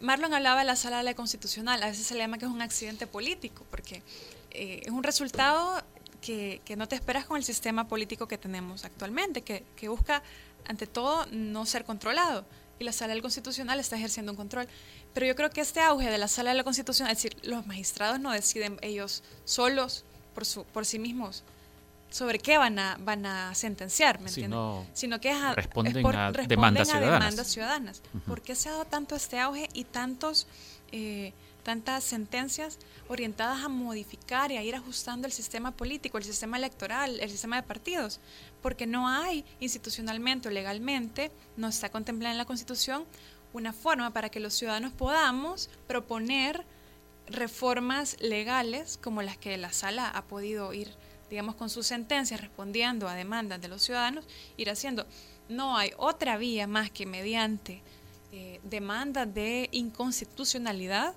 Marlon 0.00 0.34
hablaba 0.34 0.60
de 0.60 0.66
la 0.66 0.76
sala 0.76 0.98
de 0.98 1.02
la 1.04 1.14
constitucional, 1.14 1.82
a 1.82 1.86
veces 1.86 2.06
se 2.06 2.14
le 2.14 2.20
llama 2.20 2.38
que 2.38 2.44
es 2.44 2.50
un 2.50 2.62
accidente 2.62 3.06
político, 3.06 3.64
porque 3.70 4.02
eh, 4.50 4.82
es 4.84 4.90
un 4.90 5.02
resultado 5.02 5.82
que, 6.20 6.60
que, 6.64 6.76
no 6.76 6.88
te 6.88 6.96
esperas 6.96 7.24
con 7.24 7.36
el 7.36 7.44
sistema 7.44 7.88
político 7.88 8.28
que 8.28 8.38
tenemos 8.38 8.84
actualmente, 8.84 9.42
que, 9.42 9.64
que 9.76 9.88
busca 9.88 10.22
ante 10.66 10.86
todo 10.86 11.26
no 11.30 11.64
ser 11.66 11.84
controlado 11.84 12.44
y 12.78 12.84
la 12.84 12.92
sala 12.92 13.14
del 13.14 13.22
constitucional 13.22 13.80
está 13.80 13.96
ejerciendo 13.96 14.32
un 14.32 14.36
control. 14.36 14.68
Pero 15.14 15.26
yo 15.26 15.34
creo 15.34 15.50
que 15.50 15.60
este 15.60 15.80
auge 15.80 16.10
de 16.10 16.18
la 16.18 16.28
sala 16.28 16.50
de 16.50 16.56
la 16.56 16.64
constitución, 16.64 17.08
es 17.08 17.16
decir, 17.18 17.36
los 17.42 17.66
magistrados 17.66 18.20
no 18.20 18.32
deciden 18.32 18.78
ellos 18.82 19.22
solos 19.44 20.04
por, 20.34 20.44
su, 20.44 20.64
por 20.64 20.84
sí 20.84 20.98
mismos 20.98 21.42
sobre 22.10 22.38
qué 22.38 22.58
van 22.58 22.78
a, 22.78 22.96
van 23.00 23.26
a 23.26 23.54
sentenciar, 23.54 24.20
¿me 24.20 24.28
entiendes? 24.28 24.58
Sino 24.94 25.20
que 25.20 25.30
es 25.30 25.54
responden, 25.54 26.06
a, 26.06 26.32
demandas 26.32 26.88
ciudadanas. 27.48 28.02
¿Por 28.26 28.42
qué 28.42 28.54
se 28.54 28.68
ha 28.68 28.72
dado 28.72 28.84
tanto 28.84 29.16
este 29.16 29.38
auge 29.38 29.68
y 29.72 29.84
tantos, 29.84 30.46
eh, 30.92 31.32
tantas 31.62 32.04
sentencias 32.04 32.78
orientadas 33.08 33.64
a 33.64 33.68
modificar 33.68 34.50
y 34.52 34.56
a 34.56 34.62
ir 34.62 34.74
ajustando 34.74 35.26
el 35.26 35.32
sistema 35.32 35.72
político, 35.72 36.18
el 36.18 36.24
sistema 36.24 36.56
electoral, 36.56 37.20
el 37.20 37.30
sistema 37.30 37.56
de 37.56 37.62
partidos? 37.62 38.20
Porque 38.62 38.86
no 38.86 39.08
hay 39.08 39.44
institucionalmente 39.60 40.48
o 40.48 40.52
legalmente, 40.52 41.30
no 41.56 41.68
está 41.68 41.90
contemplada 41.90 42.32
en 42.32 42.38
la 42.38 42.44
Constitución, 42.44 43.04
una 43.52 43.72
forma 43.72 44.12
para 44.12 44.28
que 44.28 44.40
los 44.40 44.54
ciudadanos 44.54 44.92
podamos 44.92 45.70
proponer 45.86 46.64
reformas 47.28 48.16
legales 48.20 48.98
como 49.02 49.22
las 49.22 49.36
que 49.36 49.56
la 49.56 49.72
sala 49.72 50.08
ha 50.08 50.22
podido 50.22 50.72
ir, 50.72 50.92
digamos, 51.30 51.54
con 51.54 51.70
sus 51.70 51.86
sentencias 51.86 52.40
respondiendo 52.40 53.08
a 53.08 53.14
demandas 53.14 53.60
de 53.60 53.68
los 53.68 53.82
ciudadanos, 53.82 54.24
ir 54.56 54.70
haciendo. 54.70 55.06
No 55.48 55.76
hay 55.76 55.92
otra 55.96 56.36
vía 56.36 56.66
más 56.66 56.90
que 56.90 57.06
mediante 57.06 57.82
eh, 58.32 58.60
demandas 58.64 59.32
de 59.32 59.68
inconstitucionalidad. 59.72 61.14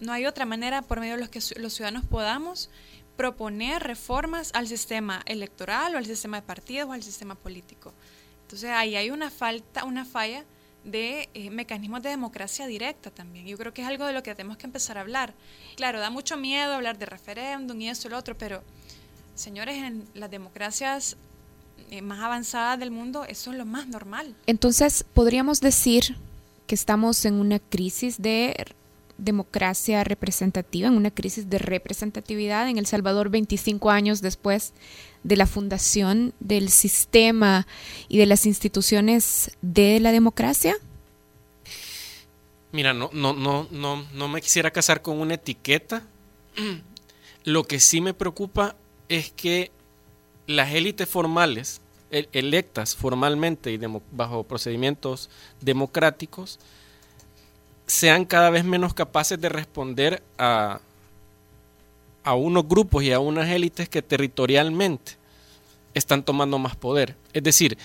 No 0.00 0.12
hay 0.12 0.26
otra 0.26 0.44
manera 0.44 0.82
por 0.82 1.00
medio 1.00 1.14
de 1.14 1.20
los 1.20 1.28
que 1.28 1.40
los 1.60 1.72
ciudadanos 1.72 2.04
podamos 2.04 2.70
proponer 3.16 3.82
reformas 3.82 4.50
al 4.54 4.68
sistema 4.68 5.22
electoral 5.26 5.94
o 5.94 5.98
al 5.98 6.06
sistema 6.06 6.40
de 6.40 6.46
partidos 6.46 6.90
o 6.90 6.92
al 6.92 7.02
sistema 7.02 7.34
político. 7.34 7.94
Entonces 8.42 8.70
ahí 8.70 8.94
hay 8.94 9.10
una 9.10 9.30
falta, 9.30 9.84
una 9.84 10.04
falla 10.04 10.44
de 10.84 11.28
eh, 11.34 11.50
mecanismos 11.50 12.00
de 12.02 12.10
democracia 12.10 12.66
directa 12.66 13.10
también. 13.10 13.46
Yo 13.46 13.58
creo 13.58 13.74
que 13.74 13.82
es 13.82 13.88
algo 13.88 14.06
de 14.06 14.12
lo 14.12 14.22
que 14.22 14.34
tenemos 14.34 14.56
que 14.56 14.66
empezar 14.66 14.98
a 14.98 15.00
hablar. 15.00 15.34
Claro, 15.74 15.98
da 15.98 16.10
mucho 16.10 16.36
miedo 16.36 16.74
hablar 16.74 16.96
de 16.96 17.06
referéndum 17.06 17.80
y 17.80 17.88
eso 17.88 18.06
y 18.06 18.12
lo 18.12 18.18
otro, 18.18 18.38
pero 18.38 18.62
señores, 19.36 19.76
en 19.76 20.04
las 20.14 20.30
democracias 20.30 21.16
eh, 21.90 22.02
más 22.02 22.20
avanzadas 22.20 22.80
del 22.80 22.90
mundo, 22.90 23.24
eso 23.24 23.52
es 23.52 23.58
lo 23.58 23.64
más 23.64 23.86
normal. 23.86 24.34
Entonces, 24.46 25.04
podríamos 25.14 25.60
decir 25.60 26.16
que 26.66 26.74
estamos 26.74 27.24
en 27.24 27.34
una 27.34 27.60
crisis 27.60 28.20
de 28.20 28.56
democracia 29.18 30.04
representativa, 30.04 30.88
en 30.88 30.94
una 30.94 31.10
crisis 31.10 31.48
de 31.48 31.58
representatividad 31.58 32.68
en 32.68 32.76
El 32.76 32.86
Salvador 32.86 33.30
25 33.30 33.90
años 33.90 34.20
después 34.20 34.72
de 35.22 35.36
la 35.36 35.46
fundación 35.46 36.34
del 36.40 36.70
sistema 36.70 37.66
y 38.08 38.18
de 38.18 38.26
las 38.26 38.46
instituciones 38.46 39.52
de 39.62 40.00
la 40.00 40.12
democracia? 40.12 40.76
Mira, 42.72 42.92
no, 42.92 43.10
no, 43.12 43.32
no, 43.32 43.68
no, 43.70 44.04
no 44.12 44.28
me 44.28 44.42
quisiera 44.42 44.70
casar 44.70 45.02
con 45.02 45.20
una 45.20 45.34
etiqueta. 45.34 46.02
Lo 47.44 47.64
que 47.64 47.80
sí 47.80 48.00
me 48.00 48.12
preocupa 48.12 48.76
es 49.08 49.30
que 49.32 49.70
las 50.46 50.72
élites 50.72 51.08
formales, 51.08 51.80
electas 52.10 52.94
formalmente 52.94 53.72
y 53.72 53.80
bajo 54.12 54.44
procedimientos 54.44 55.28
democráticos, 55.60 56.58
sean 57.86 58.24
cada 58.24 58.50
vez 58.50 58.64
menos 58.64 58.94
capaces 58.94 59.40
de 59.40 59.48
responder 59.48 60.22
a, 60.38 60.80
a 62.24 62.34
unos 62.34 62.66
grupos 62.66 63.04
y 63.04 63.12
a 63.12 63.20
unas 63.20 63.48
élites 63.48 63.88
que 63.88 64.02
territorialmente 64.02 65.12
están 65.94 66.24
tomando 66.24 66.58
más 66.58 66.76
poder. 66.76 67.16
Es 67.32 67.42
decir, 67.42 67.78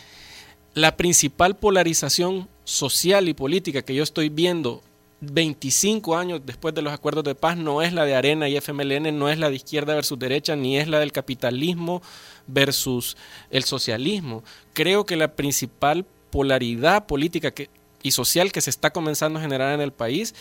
la 0.74 0.98
principal 0.98 1.56
polarización 1.56 2.48
social 2.64 3.28
y 3.30 3.34
política 3.34 3.82
que 3.82 3.96
yo 3.96 4.04
estoy 4.04 4.30
viendo 4.30 4.82
25 5.22 6.18
años 6.18 6.42
después 6.44 6.74
de 6.74 6.82
los 6.82 6.92
acuerdos 6.92 7.24
de 7.24 7.36
paz 7.36 7.56
no 7.56 7.84
es 7.84 7.94
la 7.94 8.06
de 8.06 8.16
Arena 8.16 8.50
y 8.50 8.58
FMLN, 8.58 9.18
no 9.18 9.30
es 9.30 9.38
la 9.38 9.50
de 9.50 9.56
izquierda 9.56 9.94
versus 9.94 10.18
derecha, 10.18 10.56
ni 10.56 10.78
es 10.78 10.88
la 10.88 11.00
del 11.00 11.12
capitalismo 11.12 12.02
versus 12.48 13.16
el 13.52 13.64
socialismo. 13.64 14.44
Creo 14.74 15.06
que 15.06 15.16
la 15.16 15.36
principal 15.36 16.06
polaridad 16.32 17.06
política 17.06 17.54
y 18.02 18.12
social 18.12 18.52
que 18.52 18.62
se 18.62 18.72
está 18.72 18.92
comenzando 18.92 19.38
a 19.38 19.44
generar 19.44 19.74
en 19.76 19.82
el 19.82 19.92
país 19.92 20.34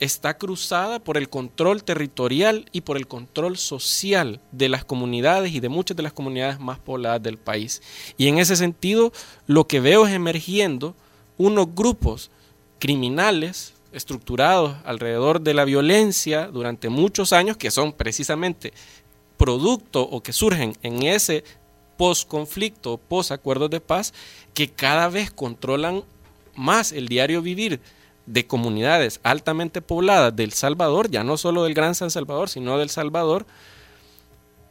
está 0.00 0.36
cruzada 0.36 0.98
por 0.98 1.16
el 1.16 1.28
control 1.28 1.84
territorial 1.84 2.66
y 2.72 2.82
por 2.82 2.96
el 2.96 3.06
control 3.06 3.56
social 3.56 4.40
de 4.50 4.68
las 4.68 4.84
comunidades 4.84 5.52
y 5.52 5.60
de 5.60 5.68
muchas 5.68 5.96
de 5.96 6.02
las 6.02 6.12
comunidades 6.12 6.58
más 6.58 6.78
pobladas 6.78 7.22
del 7.22 7.38
país. 7.38 7.82
Y 8.18 8.28
en 8.28 8.38
ese 8.38 8.56
sentido, 8.56 9.12
lo 9.46 9.66
que 9.66 9.80
veo 9.80 10.06
es 10.06 10.12
emergiendo 10.12 10.94
unos 11.38 11.74
grupos 11.74 12.30
criminales 12.78 13.74
estructurados 13.92 14.76
alrededor 14.84 15.40
de 15.40 15.54
la 15.54 15.64
violencia 15.64 16.46
durante 16.46 16.88
muchos 16.88 17.32
años, 17.32 17.56
que 17.56 17.70
son 17.70 17.92
precisamente 17.92 18.72
producto 19.36 20.02
o 20.02 20.22
que 20.22 20.32
surgen 20.32 20.76
en 20.82 21.02
ese 21.02 21.44
post-conflicto, 21.96 22.98
post-acuerdos 22.98 23.70
de 23.70 23.80
paz, 23.80 24.14
que 24.54 24.68
cada 24.68 25.08
vez 25.08 25.30
controlan 25.30 26.04
más 26.54 26.92
el 26.92 27.08
diario 27.08 27.42
vivir 27.42 27.80
de 28.26 28.46
comunidades 28.46 29.20
altamente 29.22 29.82
pobladas 29.82 30.34
del 30.34 30.52
Salvador, 30.52 31.10
ya 31.10 31.24
no 31.24 31.36
solo 31.36 31.64
del 31.64 31.74
Gran 31.74 31.94
San 31.94 32.10
Salvador, 32.10 32.48
sino 32.48 32.78
del 32.78 32.90
Salvador, 32.90 33.46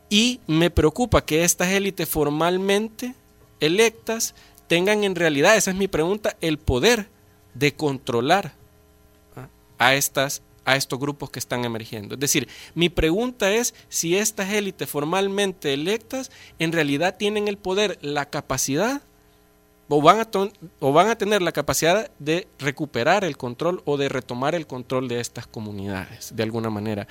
y 0.10 0.40
me 0.48 0.70
preocupa 0.70 1.24
que 1.24 1.44
estas 1.44 1.70
élites 1.70 2.08
formalmente 2.08 3.16
electas 3.60 4.34
tengan 4.68 5.04
en 5.04 5.16
realidad, 5.16 5.58
esa 5.58 5.72
es 5.72 5.78
mi 5.78 5.88
pregunta, 5.88 6.36
el 6.42 6.58
poder 6.58 7.10
de 7.54 7.74
controlar. 7.74 8.54
A 9.80 9.96
estas 9.96 10.44
a 10.66 10.76
estos 10.76 11.00
grupos 11.00 11.32
que 11.32 11.40
están 11.40 11.66
emergiendo. 11.66 12.14
Es 12.14 12.20
decir, 12.20 12.48
mi 12.76 12.90
pregunta 12.90 13.52
es 13.52 13.74
si 13.88 14.16
estas 14.16 14.52
élites 14.52 14.88
formalmente 14.88 15.74
electas 15.74 16.30
en 16.60 16.72
realidad 16.72 17.18
tienen 17.18 17.48
el 17.48 17.58
poder, 17.58 17.98
la 18.02 18.30
capacidad 18.30 19.02
o 19.92 20.02
van, 20.04 20.20
a 20.20 20.30
o 20.80 20.94
van 20.94 21.10
a 21.10 21.18
tener 21.18 21.42
la 21.42 21.52
capacidad 21.52 22.12
de 22.20 22.48
recuperar 22.60 23.24
el 23.26 23.36
control 23.38 23.82
o 23.86 23.98
de 23.98 24.08
retomar 24.08 24.54
el 24.54 24.68
control 24.68 25.08
de 25.08 25.20
estas 25.20 25.48
comunidades, 25.48 26.36
de 26.36 26.44
alguna 26.44 26.70
manera. 26.70 27.08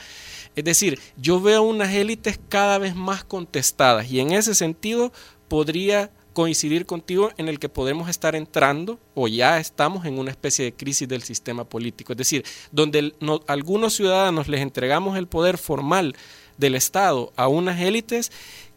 Es 0.54 0.62
decir, 0.62 1.00
yo 1.16 1.40
veo 1.40 1.62
unas 1.62 1.92
élites 1.92 2.38
cada 2.48 2.78
vez 2.78 2.94
más 2.94 3.24
contestadas 3.24 4.08
y 4.08 4.20
en 4.20 4.30
ese 4.30 4.54
sentido 4.54 5.12
podría 5.48 6.12
coincidir 6.38 6.86
contigo 6.86 7.32
en 7.36 7.48
el 7.48 7.58
que 7.58 7.68
podemos 7.68 8.08
estar 8.08 8.36
entrando 8.36 9.00
o 9.16 9.26
ya 9.26 9.58
estamos 9.58 10.06
en 10.06 10.20
una 10.20 10.30
especie 10.30 10.66
de 10.66 10.72
crisis 10.72 11.08
del 11.08 11.24
sistema 11.24 11.64
político. 11.64 12.12
Es 12.12 12.16
decir, 12.16 12.44
donde 12.70 13.12
algunos 13.48 13.94
ciudadanos 13.94 14.46
les 14.46 14.60
entregamos 14.60 15.18
el 15.18 15.26
poder 15.26 15.58
formal 15.58 16.14
del 16.56 16.76
Estado 16.76 17.32
a 17.34 17.48
unas 17.48 17.80
élites 17.80 18.30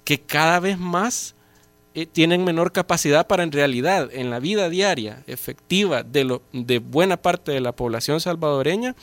que 0.04 0.20
cada 0.20 0.60
vez 0.60 0.80
más 0.80 1.36
eh, 1.94 2.08
tienen 2.08 2.44
menor 2.44 2.72
capacidad 2.72 3.28
para 3.28 3.44
en 3.44 3.52
realidad 3.52 4.10
en 4.12 4.32
la 4.32 4.40
vida 4.40 4.68
diaria 4.68 5.22
efectiva 5.28 6.02
de, 6.02 6.40
de 6.54 6.80
buena 6.80 7.18
parte 7.18 7.52
de 7.52 7.62
la 7.62 7.76
población 7.76 8.22
salvadoreña 8.22 8.96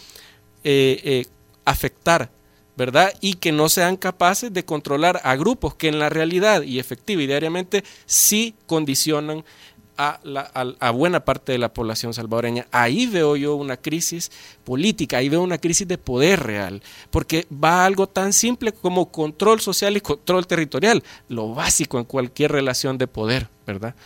eh, 0.65 1.01
eh, 1.05 1.27
afectar, 1.65 2.33
¿verdad? 2.79 3.13
Y 3.21 3.35
que 3.35 3.51
no 3.51 3.69
sean 3.69 3.97
capaces 3.97 4.53
de 4.53 4.65
controlar 4.65 5.21
a 5.25 5.35
grupos 5.35 5.75
que 5.75 5.89
en 5.89 5.99
la 5.99 6.09
realidad 6.09 6.63
y 6.63 6.79
efectiva 6.79 7.21
y 7.21 7.27
diariamente 7.27 7.83
sí 8.07 8.55
condicionan 8.67 9.45
a, 9.97 10.21
la, 10.23 10.91
buena 10.93 11.25
parte 11.25 11.51
de 11.51 11.59
la 11.59 11.75
población 11.75 12.15
salvadoreña. 12.15 12.69
Ahí 12.71 13.07
veo 13.07 13.35
yo 13.35 13.57
una 13.57 13.77
crisis 13.77 14.31
política, 14.63 15.17
ahí 15.17 15.29
veo 15.29 15.43
una 15.43 15.59
crisis 15.59 15.89
de 15.89 15.99
poder 15.99 16.41
real, 16.41 16.81
porque 17.11 17.49
va 17.53 17.85
algo 17.85 18.07
tan 18.07 18.33
simple 18.33 18.71
como 18.71 19.11
control 19.11 19.61
social 19.61 19.97
y 19.97 20.01
control 20.01 20.47
territorial, 20.47 21.03
lo 21.29 21.53
básico 21.53 21.99
en 21.99 22.05
cualquier 22.05 22.53
relación 22.53 22.97
de 22.97 23.09
poder, 23.09 23.49
¿verdad? 23.67 23.97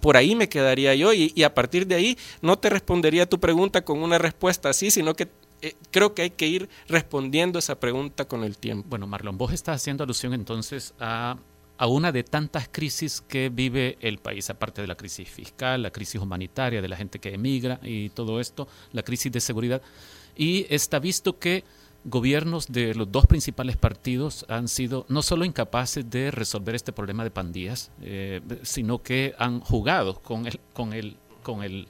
por 0.00 0.16
ahí 0.16 0.36
me 0.36 0.48
quedaría 0.48 0.94
yo 0.94 1.12
y, 1.12 1.42
a 1.42 1.52
partir 1.52 1.88
de 1.88 1.96
ahí 1.96 2.18
no 2.40 2.56
te 2.58 2.70
respondería 2.70 3.28
tu 3.28 3.40
pregunta 3.40 3.84
con 3.84 4.02
una 4.04 4.18
respuesta 4.18 4.68
así, 4.68 4.92
sino 4.92 5.14
que 5.14 5.28
eh, 5.64 5.76
creo 5.90 6.12
que 6.12 6.20
hay 6.20 6.30
que 6.30 6.46
ir 6.46 6.68
respondiendo 6.88 7.58
esa 7.58 7.80
pregunta 7.80 8.26
con 8.26 8.44
el 8.44 8.58
tiempo. 8.58 8.86
Bueno, 8.90 9.06
Marlon, 9.06 9.38
vos 9.38 9.50
estás 9.50 9.76
haciendo 9.80 10.04
alusión 10.04 10.34
entonces 10.34 10.92
a, 11.00 11.38
a, 11.78 11.86
una 11.86 12.12
de 12.12 12.22
tantas 12.22 12.68
crisis 12.70 13.22
que 13.26 13.48
vive 13.48 13.96
el 14.02 14.18
país, 14.18 14.50
aparte 14.50 14.82
de 14.82 14.88
la 14.88 14.94
crisis 14.94 15.26
fiscal, 15.26 15.82
la 15.82 15.90
crisis 15.90 16.20
humanitaria, 16.20 16.82
de 16.82 16.88
la 16.88 16.96
gente 16.96 17.18
que 17.18 17.32
emigra 17.32 17.80
y 17.82 18.10
todo 18.10 18.40
esto, 18.40 18.68
la 18.92 19.02
crisis 19.02 19.32
de 19.32 19.40
seguridad. 19.40 19.80
Y 20.36 20.66
está 20.68 20.98
visto 20.98 21.38
que 21.38 21.64
gobiernos 22.04 22.70
de 22.70 22.94
los 22.94 23.10
dos 23.10 23.24
principales 23.24 23.78
partidos 23.78 24.44
han 24.50 24.68
sido 24.68 25.06
no 25.08 25.22
solo 25.22 25.46
incapaces 25.46 26.10
de 26.10 26.30
resolver 26.30 26.74
este 26.74 26.92
problema 26.92 27.24
de 27.24 27.30
pandillas, 27.30 27.90
eh, 28.02 28.42
sino 28.64 29.02
que 29.02 29.34
han 29.38 29.60
jugado 29.60 30.20
con 30.20 30.46
el, 30.46 30.60
con 30.74 30.92
el, 30.92 31.16
con 31.42 31.62
el 31.62 31.88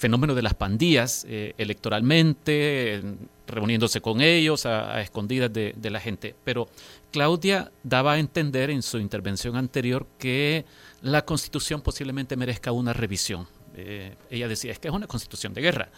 fenómeno 0.00 0.34
de 0.34 0.42
las 0.42 0.54
pandillas 0.54 1.26
eh, 1.28 1.54
electoralmente, 1.58 3.02
reuniéndose 3.46 4.00
con 4.00 4.22
ellos 4.22 4.64
a, 4.64 5.00
escondidas 5.02 5.52
de, 5.52 5.90
la 5.90 6.00
gente. 6.00 6.34
Pero 6.42 6.68
Claudia 7.12 7.70
daba 7.84 8.14
a 8.14 8.18
entender 8.18 8.70
en 8.70 8.82
su 8.82 8.98
intervención 8.98 9.56
anterior 9.56 10.06
que 10.18 10.64
la 11.02 11.24
constitución 11.24 11.82
posiblemente 11.82 12.36
merezca 12.36 12.72
una 12.72 12.94
revisión. 12.94 13.46
Eh, 13.76 14.16
ella 14.30 14.48
decía, 14.48 14.72
es 14.72 14.78
que 14.78 14.88
es 14.88 14.94
una 14.94 15.06
constitución 15.06 15.52
de 15.52 15.60
guerra. 15.60 15.90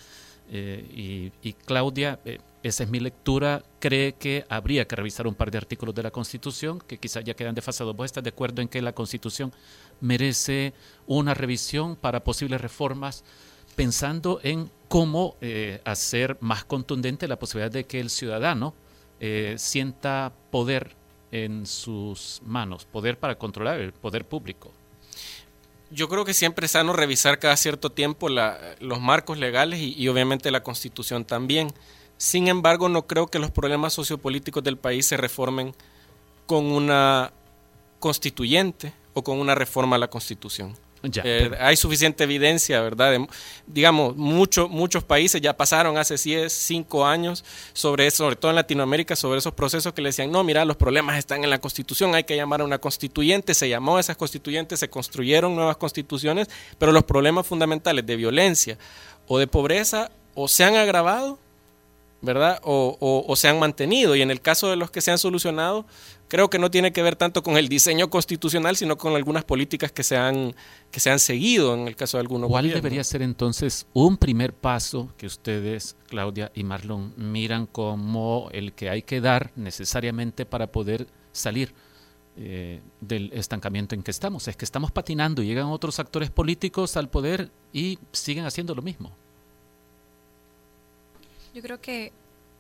y, 0.51 1.33
y, 1.41 1.53
Claudia 1.53 2.19
esa 2.63 2.85
es 2.85 2.91
mi 2.91 3.01
lectura. 3.01 3.63
Cree 3.81 4.15
que 4.15 4.45
habría 4.49 4.87
que 4.87 4.97
revisar 4.97 5.27
un 5.27 5.35
par 5.35 5.51
de 5.51 5.59
artículos 5.59 5.95
de 5.95 6.03
la 6.03 6.11
Constitución 6.11 6.81
que 6.81 6.99
quizás 6.99 7.25
ya 7.25 7.35
quedan 7.35 7.55
desfasados. 7.55 7.97
¿Vos 7.97 8.07
estás 8.07 8.23
de 8.23 8.31
acuerdo 8.31 8.63
en 8.63 8.69
que 8.69 8.83
la 8.83 8.93
Constitución 8.93 9.53
merece 10.01 10.73
una 11.07 11.35
revisión 11.35 11.97
para 11.97 12.23
posibles 12.23 12.61
reformas 12.61 13.25
pensando 13.75 14.41
en 14.43 14.71
cómo 14.89 15.37
eh, 15.41 15.81
hacer 15.85 16.37
más 16.41 16.65
contundente 16.65 17.29
la 17.29 17.39
posibilidad 17.39 17.71
de 17.71 17.85
que 17.85 18.01
el 18.01 18.11
ciudadano 18.11 18.75
eh, 19.21 19.55
sienta 19.59 20.33
poder 20.51 20.95
en 21.31 21.67
sus 21.67 22.43
manos, 22.45 22.85
poder 22.85 23.19
para 23.19 23.37
controlar 23.37 23.81
el 23.81 23.93
poder 23.93 24.25
público? 24.27 24.71
yo 25.93 26.09
creo 26.09 26.25
que 26.25 26.35
siempre 26.35 26.67
es 26.67 26.73
sano 26.73 26.93
revisar 26.93 27.39
cada 27.39 27.57
cierto 27.57 27.91
tiempo 27.91 28.29
los 28.29 29.01
marcos 29.01 29.39
legales 29.39 29.81
y, 29.81 30.09
obviamente 30.09 30.51
la 30.51 30.63
constitución 30.63 31.25
también. 31.25 31.73
Sin 32.17 32.49
embargo, 32.49 32.89
no 32.89 33.07
creo 33.07 33.27
que 33.27 33.39
los 33.39 33.51
problemas 33.51 33.93
sociopolíticos 33.93 34.65
del 34.65 34.79
país 34.79 35.07
se 35.07 35.17
reformen 35.17 35.75
con 36.47 36.67
una 36.67 37.33
constituyente 38.01 38.93
o 39.13 39.23
con 39.23 39.39
una 39.39 39.55
reforma 39.55 39.97
a 39.97 39.99
la 39.99 40.09
constitución. 40.09 40.75
Eh, 41.03 41.51
hay 41.59 41.77
suficiente 41.77 42.25
evidencia, 42.25 42.81
¿verdad? 42.81 43.19
digamos, 43.67 44.17
muchos 44.17 44.71
muchos 44.71 45.03
países 45.03 45.41
ya 45.41 45.57
pasaron 45.57 45.99
hace 45.99 46.17
10, 46.17 46.53
5 46.53 47.05
años 47.05 47.45
sobre 47.73 48.07
eso, 48.07 48.19
sobre 48.19 48.37
todo 48.37 48.53
en 48.53 48.57
Latinoamérica, 48.57 49.17
sobre 49.17 49.39
esos 49.39 49.53
procesos 49.53 49.93
que 49.93 50.03
le 50.03 50.11
decían, 50.11 50.31
no, 50.31 50.45
mira, 50.45 50.65
los 50.65 50.77
problemas 50.77 51.19
están 51.19 51.43
en 51.43 51.51
la 51.51 51.61
constitución, 51.61 52.15
hay 52.15 52.25
que 52.25 52.37
llamar 52.37 52.61
a 52.61 52.65
una 52.65 52.79
constituyente, 52.79 53.55
se 53.55 53.69
llamó 53.69 53.97
a 53.97 54.01
esas 54.01 54.17
constituyentes, 54.17 54.79
se 54.79 54.89
construyeron 54.89 55.57
nuevas 55.57 55.77
constituciones, 55.77 56.49
pero 56.79 56.93
los 56.93 57.05
problemas 57.05 57.47
fundamentales 57.47 58.07
de 58.07 58.17
violencia 58.17 58.79
o 59.27 59.39
de 59.39 59.47
pobreza 59.49 60.11
o 60.35 60.47
se 60.47 60.65
han 60.65 60.77
agravado 60.77 61.39
¿verdad? 62.23 62.61
O, 62.63 63.25
o, 63.27 63.37
se 63.37 63.49
han 63.49 63.59
mantenido. 63.59 64.15
Y 64.15 64.23
en 64.23 64.31
el 64.31 64.41
caso 64.41 64.71
de 64.71 64.77
los 64.77 64.91
que 64.91 65.01
se 65.01 65.11
han 65.11 65.19
solucionado, 65.19 65.85
creo 66.33 66.49
que 66.49 66.59
no 66.59 66.71
tiene 66.71 66.95
que 66.95 67.03
ver 67.03 67.15
tanto 67.15 67.43
con 67.43 67.59
el 67.59 67.69
diseño 67.69 68.09
constitucional, 68.09 68.75
sino 68.75 68.97
con 68.97 69.15
algunas 69.15 69.45
políticas 69.45 69.93
que 69.93 70.03
se 70.03 70.17
han, 70.17 70.55
que 70.91 70.99
se 70.99 71.11
han 71.11 71.19
seguido 71.19 71.75
en 71.75 71.87
el 71.87 71.95
caso 71.95 72.17
de 72.17 72.23
algunos 72.23 72.49
¿Cuál 72.49 72.71
debería 72.71 73.05
ser 73.05 73.21
entonces 73.21 73.87
un 73.93 74.17
primer 74.17 74.55
paso 74.55 75.13
que 75.19 75.27
ustedes, 75.27 75.95
Claudia 76.09 76.51
y 76.55 76.65
Marlon, 76.65 77.13
miran 77.19 77.67
como 77.67 78.49
el 78.53 78.73
que 78.73 78.89
hay 78.89 79.03
que 79.03 79.21
dar 79.21 79.53
necesariamente 79.57 80.47
para 80.47 80.69
poder 80.69 81.07
salir? 81.33 81.75
Eh, 82.39 82.81
del 83.03 83.31
estancamiento 83.35 83.95
en 83.95 84.03
que 84.03 84.11
estamos. 84.11 84.49
Es 84.49 84.57
que 84.57 84.65
estamos 84.65 84.91
patinando 84.91 85.43
y 85.43 85.47
llegan 85.49 85.67
otros 85.67 85.99
actores 85.99 86.31
políticos 86.31 86.97
al 86.97 87.11
poder 87.11 87.51
y 87.75 87.99
siguen 88.11 88.47
haciendo 88.47 88.75
lo 88.75 88.81
mismo. 88.81 89.13
Yo 91.53 91.61
creo 91.61 91.79
que 91.79 92.11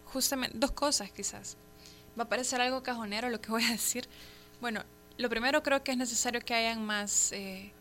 justamente 0.04 0.58
dos 0.58 0.72
cosas 0.72 1.10
quizás. 1.10 1.56
Va 2.18 2.24
a 2.24 2.28
parecer 2.28 2.60
algo 2.60 2.82
cajonero 2.82 3.30
lo 3.30 3.40
que 3.40 3.50
voy 3.50 3.64
a 3.64 3.70
decir. 3.70 4.08
Bueno, 4.60 4.84
lo 5.18 5.28
primero 5.28 5.62
creo 5.62 5.82
que 5.82 5.92
es 5.92 5.96
necesario 5.96 6.40
que 6.40 6.54
hayan 6.54 6.84
más, 6.84 7.32
eh, 7.32 7.72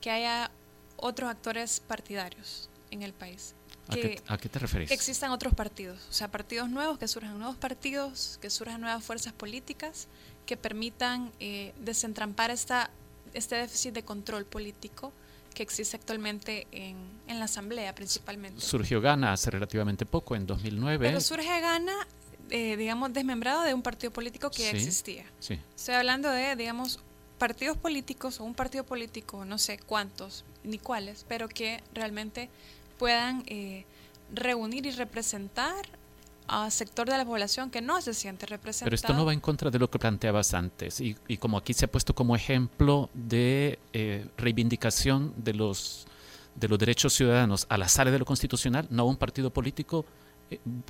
que 0.00 0.10
haya 0.10 0.50
otros 0.96 1.30
actores 1.30 1.80
partidarios 1.80 2.68
en 2.90 3.02
el 3.02 3.12
país. 3.12 3.54
¿A, 3.88 4.38
qué, 4.38 4.48
te 4.48 4.58
refieres? 4.58 4.88
Que 4.88 4.94
existan 4.94 5.32
otros 5.32 5.52
partidos, 5.54 5.98
o 6.08 6.12
sea, 6.12 6.28
partidos 6.30 6.68
nuevos, 6.68 6.98
que 6.98 7.08
surjan 7.08 7.36
nuevos 7.38 7.56
partidos, 7.56 8.38
que 8.40 8.48
surjan 8.48 8.80
nuevas 8.80 9.02
fuerzas 9.02 9.32
políticas 9.32 10.06
que 10.46 10.56
permitan 10.56 11.32
eh, 11.40 11.74
desentrampar 11.80 12.50
esta, 12.50 12.90
este 13.34 13.56
déficit 13.56 13.94
de 13.94 14.04
control 14.04 14.44
político 14.44 15.12
que 15.54 15.64
existe 15.64 15.96
actualmente 15.96 16.68
en, 16.70 16.96
en 17.26 17.38
la 17.38 17.46
Asamblea 17.46 17.94
principalmente. 17.94 18.60
Surgió 18.60 19.00
Gana 19.00 19.32
hace 19.32 19.50
relativamente 19.50 20.06
poco, 20.06 20.36
en 20.36 20.46
2009. 20.46 21.08
Pero 21.08 21.20
surge 21.20 21.60
Gana, 21.60 22.06
eh, 22.50 22.76
digamos, 22.76 23.12
desmembrado 23.12 23.62
de 23.62 23.74
un 23.74 23.82
partido 23.82 24.12
político 24.12 24.50
que 24.50 24.64
ya 24.64 24.70
existía. 24.70 25.24
Sí. 25.38 25.58
Estoy 25.76 25.94
hablando 25.94 26.30
de, 26.30 26.56
digamos, 26.56 27.00
partidos 27.38 27.76
políticos 27.76 28.40
o 28.40 28.44
un 28.44 28.54
partido 28.54 28.84
político, 28.84 29.44
no 29.44 29.58
sé 29.58 29.78
cuántos 29.78 30.44
ni 30.62 30.78
cuáles, 30.78 31.24
pero 31.28 31.48
que 31.48 31.82
realmente 31.94 32.50
puedan 32.98 33.42
eh, 33.46 33.86
reunir 34.32 34.86
y 34.86 34.90
representar 34.90 35.86
a 36.46 36.70
sector 36.70 37.08
de 37.08 37.16
la 37.16 37.24
población 37.24 37.70
que 37.70 37.80
no 37.80 38.00
se 38.02 38.12
siente 38.12 38.44
representado. 38.44 38.86
Pero 38.86 38.96
esto 38.96 39.14
no 39.14 39.24
va 39.24 39.32
en 39.32 39.40
contra 39.40 39.70
de 39.70 39.78
lo 39.78 39.88
que 39.88 39.98
planteabas 39.98 40.52
antes 40.52 41.00
y, 41.00 41.16
y 41.28 41.36
como 41.36 41.56
aquí 41.56 41.72
se 41.72 41.84
ha 41.84 41.90
puesto 41.90 42.14
como 42.14 42.34
ejemplo 42.34 43.08
de 43.14 43.78
eh, 43.92 44.26
reivindicación 44.36 45.32
de 45.36 45.54
los 45.54 46.06
de 46.56 46.68
los 46.68 46.78
derechos 46.78 47.14
ciudadanos 47.14 47.66
a 47.68 47.78
la 47.78 47.88
sala 47.88 48.10
de 48.10 48.18
lo 48.18 48.24
constitucional, 48.24 48.86
no 48.90 49.06
un 49.06 49.16
partido 49.16 49.50
político 49.50 50.04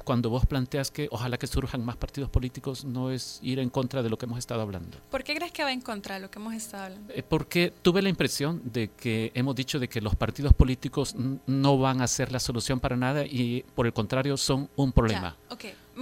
cuando 0.05 0.31
vos 0.31 0.47
planteas 0.47 0.91
que 0.91 1.09
ojalá 1.11 1.39
que 1.39 1.47
surjan 1.47 1.85
más 1.85 1.97
partidos 1.97 2.31
políticos, 2.31 2.85
no 2.85 3.11
es 3.11 3.39
ir 3.43 3.59
en 3.59 3.71
contra 3.71 4.03
de 4.03 4.11
lo 4.11 4.17
que 4.17 4.27
hemos 4.27 4.39
estado 4.39 4.63
hablando. 4.63 4.99
¿Por 5.11 5.25
qué 5.25 5.35
crees 5.35 5.53
que 5.53 5.63
va 5.63 5.73
en 5.73 5.81
contra 5.81 6.15
de 6.15 6.21
lo 6.23 6.31
que 6.31 6.39
hemos 6.39 6.55
estado 6.55 6.85
hablando? 6.85 7.13
Eh, 7.13 7.23
porque 7.23 7.73
tuve 7.83 8.03
la 8.03 8.09
impresión 8.09 8.63
de 8.65 8.91
que 8.91 9.33
hemos 9.35 9.55
dicho 9.55 9.79
de 9.79 9.89
que 9.89 10.01
los 10.01 10.15
partidos 10.17 10.55
políticos 10.55 11.15
no 11.47 11.79
van 11.79 12.01
a 12.01 12.07
ser 12.07 12.33
la 12.33 12.41
solución 12.41 12.81
para 12.81 12.97
nada 12.97 13.25
y 13.25 13.65
por 13.75 13.87
el 13.87 13.93
contrario 13.93 14.37
son 14.37 14.69
un 14.77 14.93
problema. 14.93 15.37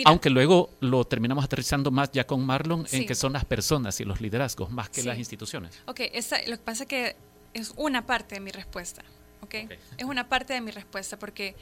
Aunque 0.05 0.31
luego 0.31 0.71
lo 0.81 1.05
terminamos 1.05 1.45
aterrizando 1.45 1.91
más 1.91 2.13
ya 2.13 2.27
con 2.27 2.45
Marlon 2.45 2.87
en 2.93 3.07
que 3.07 3.15
son 3.15 3.33
las 3.33 3.45
personas 3.45 4.01
y 4.01 4.05
los 4.05 4.21
liderazgos 4.21 4.71
más 4.71 4.91
que 4.91 5.03
las 5.03 5.19
instituciones. 5.19 5.81
Ok, 5.87 6.01
lo 6.47 6.57
que 6.57 6.63
pasa 6.63 6.85
es 6.85 6.89
que 6.89 7.17
es 7.55 7.73
una 7.77 8.07
parte 8.07 8.37
de 8.37 8.41
mi 8.41 8.51
respuesta. 8.51 9.03
Okay? 9.43 9.65
okay. 9.67 9.79
Es 9.97 10.05
una 10.05 10.29
parte 10.29 10.53
de 10.53 10.61
mi 10.61 10.71
respuesta 10.71 11.19
porque 11.19 11.55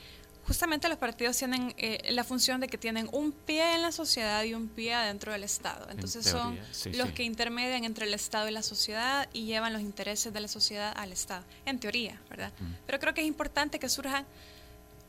justamente 0.47 0.89
los 0.89 0.99
partidos 0.99 1.37
tienen 1.37 1.75
eh, 1.77 2.13
la 2.13 2.23
función 2.23 2.61
de 2.61 2.69
que 2.69 2.79
tienen 2.79 3.09
un 3.13 3.33
pie 3.33 3.75
en 3.75 3.83
la 3.83 3.91
sociedad 3.91 4.45
y 4.45 4.55
un 4.55 4.69
pie 4.69 4.95
adentro 4.95 5.33
del 5.33 5.43
Estado. 5.43 5.89
Entonces 5.91 6.25
son 6.25 6.59
los 6.93 7.11
que 7.11 7.25
intermedian 7.25 7.85
entre 7.85 8.07
el 8.07 8.15
Estado 8.15 8.49
y 8.49 8.53
la 8.53 8.63
sociedad 8.63 9.29
y 9.33 9.47
llevan 9.47 9.73
los 9.73 9.83
intereses 9.83 10.33
de 10.33 10.41
la 10.41 10.49
sociedad 10.49 10.93
al 10.97 11.11
Estado, 11.13 11.45
en 11.65 11.81
teoría, 11.81 12.21
¿verdad? 12.31 12.53
Mm. 12.61 12.73
Pero 12.87 13.01
creo 13.01 13.15
que 13.15 13.23
es 13.23 13.27
importante 13.27 13.81
que 13.81 13.89
surjan 13.89 14.25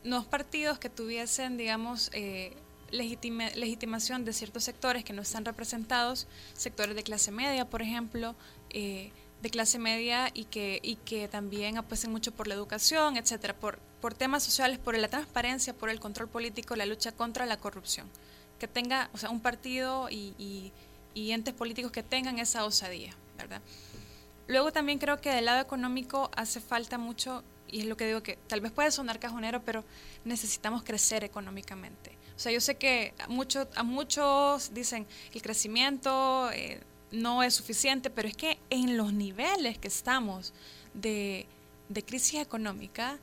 nuevos 0.04 0.28
partidos 0.28 0.80
que 0.80 0.90
tuviesen, 0.90 1.58
digamos, 1.58 2.10
eh, 2.14 2.56
legitimación 2.90 4.26
de 4.26 4.34
ciertos 4.34 4.64
sectores 4.64 5.04
que 5.04 5.14
no 5.14 5.22
están 5.22 5.46
representados, 5.46 6.28
sectores 6.54 6.96
de 6.96 7.04
clase 7.04 7.32
media, 7.32 7.66
por 7.66 7.82
ejemplo, 7.84 8.36
eh, 8.72 9.12
de 9.42 9.50
clase 9.52 9.78
media 9.78 10.32
y 10.34 10.46
que, 10.46 10.80
y 10.82 10.96
que 10.96 11.28
también 11.28 11.78
apuesten 11.78 12.12
mucho 12.12 12.32
por 12.32 12.48
la 12.48 12.56
educación, 12.56 13.18
etcétera, 13.18 13.54
por, 13.54 13.80
por 14.02 14.14
temas 14.14 14.44
sociales, 14.44 14.80
por 14.80 14.98
la 14.98 15.08
transparencia, 15.08 15.74
por 15.74 15.90
el 15.90 16.00
control 16.00 16.28
político, 16.30 16.76
la 16.76 16.86
lucha 16.86 17.12
contra 17.12 17.46
la 17.46 17.58
corrupción. 17.58 18.10
Que 18.60 18.68
tenga, 18.68 19.10
o 19.14 19.18
sea, 19.18 19.30
un 19.30 19.40
partido 19.40 20.10
y, 20.10 20.34
y, 21.14 21.32
entes 21.32 21.54
políticos 21.54 21.92
que 21.92 22.04
tengan 22.04 22.38
esa 22.40 22.64
osadía, 22.64 23.14
¿verdad? 23.38 23.62
Luego 24.48 24.72
también 24.72 25.00
creo 25.00 25.20
que 25.20 25.32
del 25.32 25.46
lado 25.46 25.60
económico 25.60 26.30
hace 26.36 26.62
falta 26.62 26.98
mucho, 26.98 27.44
y 27.68 27.82
es 27.82 27.86
lo 27.86 27.98
que 27.98 28.06
digo 28.06 28.22
que 28.22 28.38
tal 28.48 28.62
vez 28.62 28.72
puede 28.72 28.92
sonar 28.92 29.20
cajonero, 29.20 29.62
pero 29.64 29.84
necesitamos 30.26 30.84
crecer 30.84 31.24
económicamente. 31.24 32.12
O 32.36 32.40
sea, 32.40 32.52
yo 32.52 32.62
sé 32.62 32.76
que 32.76 33.14
a, 33.20 33.28
mucho, 33.28 33.68
a 33.76 33.84
muchos 33.84 34.74
dicen 34.74 35.06
el 35.34 35.42
crecimiento... 35.42 36.52
Eh, 36.52 36.82
no 37.12 37.44
es 37.44 37.56
suficiente, 37.56 38.10
pero 38.10 38.28
es 38.28 38.36
que 38.36 38.60
en 38.70 38.98
los 38.98 39.14
niveles 39.14 39.78
que 39.78 39.88
estamos 39.88 40.54
de, 40.94 41.46
de 41.90 42.04
crisis 42.04 42.42
económica, 42.42 43.18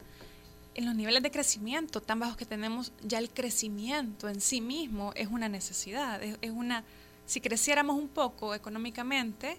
en 0.74 0.86
los 0.86 0.94
niveles 0.94 1.22
de 1.22 1.30
crecimiento 1.30 2.00
tan 2.00 2.18
bajos 2.18 2.36
que 2.36 2.46
tenemos, 2.46 2.92
ya 3.02 3.18
el 3.18 3.30
crecimiento 3.30 4.28
en 4.28 4.40
sí 4.40 4.60
mismo 4.60 5.12
es 5.14 5.28
una 5.28 5.48
necesidad, 5.48 6.22
es, 6.22 6.50
una, 6.50 6.84
si 7.26 7.40
creciéramos 7.40 7.96
un 7.96 8.08
poco 8.08 8.54
económicamente, 8.54 9.58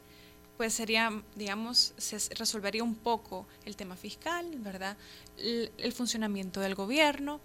pues 0.57 0.73
sería, 0.73 1.11
digamos, 1.35 1.93
se 1.97 2.17
resolvería 2.35 2.83
un 2.83 2.95
poco 2.95 3.45
el 3.65 3.75
tema 3.75 3.95
fiscal, 3.95 4.49
¿verdad? 4.59 4.97
El, 5.37 5.93
funcionamiento 5.93 6.59
del 6.61 6.75
gobierno, 6.75 7.41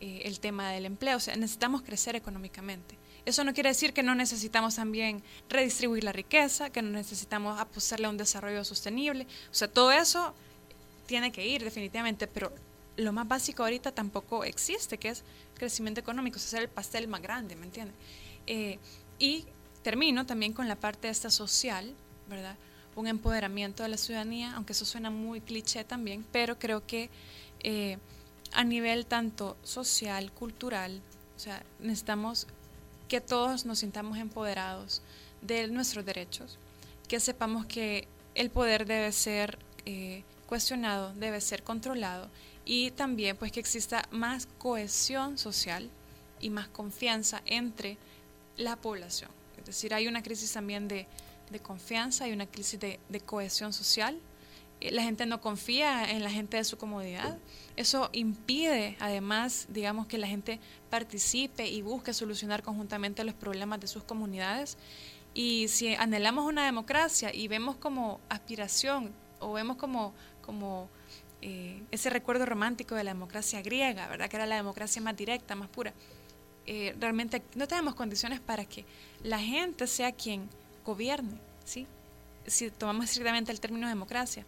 eh, 0.00 0.22
el 0.24 0.40
tema 0.40 0.70
del 0.70 0.86
empleo, 0.86 1.18
o 1.18 1.20
sea, 1.20 1.36
necesitamos 1.36 1.82
crecer 1.82 2.16
económicamente. 2.16 2.96
Eso 3.26 3.42
no 3.44 3.54
quiere 3.54 3.70
decir 3.70 3.94
que 3.94 4.02
no 4.02 4.14
necesitamos 4.14 4.76
también 4.76 5.22
redistribuir 5.48 6.04
la 6.04 6.12
riqueza, 6.12 6.70
que 6.70 6.82
no 6.82 6.90
necesitamos 6.90 7.58
apostarle 7.58 8.06
a 8.06 8.10
un 8.10 8.18
desarrollo 8.18 8.64
sostenible, 8.64 9.26
o 9.50 9.54
sea, 9.54 9.68
todo 9.68 9.92
eso 9.92 10.34
tiene 11.06 11.32
que 11.32 11.46
ir 11.46 11.64
definitivamente, 11.64 12.26
pero 12.26 12.52
lo 12.96 13.12
más 13.12 13.26
básico 13.26 13.62
ahorita 13.62 13.92
tampoco 13.92 14.44
existe, 14.44 14.98
que 14.98 15.08
es 15.08 15.24
crecimiento 15.54 16.00
económico, 16.00 16.36
o 16.36 16.40
sea, 16.40 16.60
el 16.60 16.68
pastel 16.68 17.08
más 17.08 17.22
grande, 17.22 17.56
¿me 17.56 17.66
entiendes? 17.66 17.96
Eh, 18.46 18.78
y 19.18 19.46
termino 19.82 20.26
también 20.26 20.52
con 20.52 20.68
la 20.68 20.76
parte 20.76 21.08
esta 21.08 21.30
social, 21.30 21.94
¿verdad? 22.28 22.56
Un 22.96 23.06
empoderamiento 23.06 23.82
de 23.82 23.88
la 23.88 23.96
ciudadanía, 23.96 24.54
aunque 24.54 24.72
eso 24.72 24.84
suena 24.84 25.10
muy 25.10 25.40
cliché 25.40 25.84
también, 25.84 26.24
pero 26.30 26.58
creo 26.58 26.86
que 26.86 27.10
eh, 27.60 27.98
a 28.52 28.64
nivel 28.64 29.06
tanto 29.06 29.56
social, 29.62 30.30
cultural, 30.32 31.00
o 31.36 31.38
sea, 31.38 31.62
necesitamos 31.80 32.46
que 33.08 33.20
todos 33.20 33.66
nos 33.66 33.80
sintamos 33.80 34.18
empoderados 34.18 35.02
de 35.42 35.68
nuestros 35.68 36.04
derechos, 36.04 36.58
que 37.08 37.20
sepamos 37.20 37.66
que 37.66 38.08
el 38.34 38.50
poder 38.50 38.86
debe 38.86 39.12
ser 39.12 39.58
eh, 39.84 40.22
cuestionado, 40.46 41.12
debe 41.14 41.40
ser 41.40 41.62
controlado 41.62 42.30
y 42.64 42.90
también 42.92 43.36
pues 43.36 43.52
que 43.52 43.60
exista 43.60 44.08
más 44.10 44.46
cohesión 44.58 45.38
social 45.38 45.90
y 46.40 46.50
más 46.50 46.68
confianza 46.68 47.42
entre 47.46 47.98
la 48.56 48.76
población. 48.76 49.30
Es 49.58 49.66
decir, 49.66 49.94
hay 49.94 50.06
una 50.08 50.22
crisis 50.22 50.52
también 50.52 50.88
de, 50.88 51.06
confianza, 51.62 52.24
hay 52.24 52.32
una 52.32 52.46
crisis 52.46 52.80
de, 52.80 52.98
cohesión 53.24 53.72
social. 53.72 54.18
Eh, 54.80 54.90
la 54.90 55.02
gente 55.02 55.24
no 55.24 55.40
confía 55.40 56.10
en 56.10 56.22
la 56.22 56.30
gente 56.30 56.56
de 56.56 56.64
su 56.64 56.76
comodidad. 56.76 57.38
Eso 57.76 58.10
impide, 58.12 58.96
además, 59.00 59.66
digamos, 59.70 60.06
que 60.06 60.18
la 60.18 60.26
gente 60.26 60.58
participe 60.90 61.68
y 61.68 61.82
busque 61.82 62.12
solucionar 62.12 62.62
conjuntamente 62.62 63.24
los 63.24 63.34
problemas 63.34 63.80
de 63.80 63.86
sus 63.86 64.02
comunidades. 64.02 64.76
Y 65.32 65.68
si 65.68 65.94
anhelamos 65.94 66.46
una 66.46 66.64
democracia 66.64 67.34
y 67.34 67.48
vemos 67.48 67.76
como 67.76 68.20
aspiración 68.28 69.12
o 69.40 69.52
vemos 69.52 69.76
como, 69.76 70.12
como 70.42 70.88
eh, 71.46 71.82
ese 71.90 72.08
recuerdo 72.08 72.46
romántico 72.46 72.94
de 72.94 73.04
la 73.04 73.10
democracia 73.10 73.60
griega, 73.60 74.08
¿verdad? 74.08 74.30
Que 74.30 74.36
era 74.36 74.46
la 74.46 74.56
democracia 74.56 75.02
más 75.02 75.14
directa, 75.14 75.54
más 75.54 75.68
pura. 75.68 75.92
Eh, 76.64 76.96
realmente 76.98 77.42
no 77.54 77.68
tenemos 77.68 77.94
condiciones 77.94 78.40
para 78.40 78.64
que 78.64 78.86
la 79.22 79.38
gente 79.38 79.86
sea 79.86 80.12
quien 80.12 80.48
gobierne, 80.86 81.38
¿sí? 81.66 81.86
Si 82.46 82.70
tomamos 82.70 83.04
estrictamente 83.04 83.52
el 83.52 83.60
término 83.60 83.86
democracia, 83.86 84.46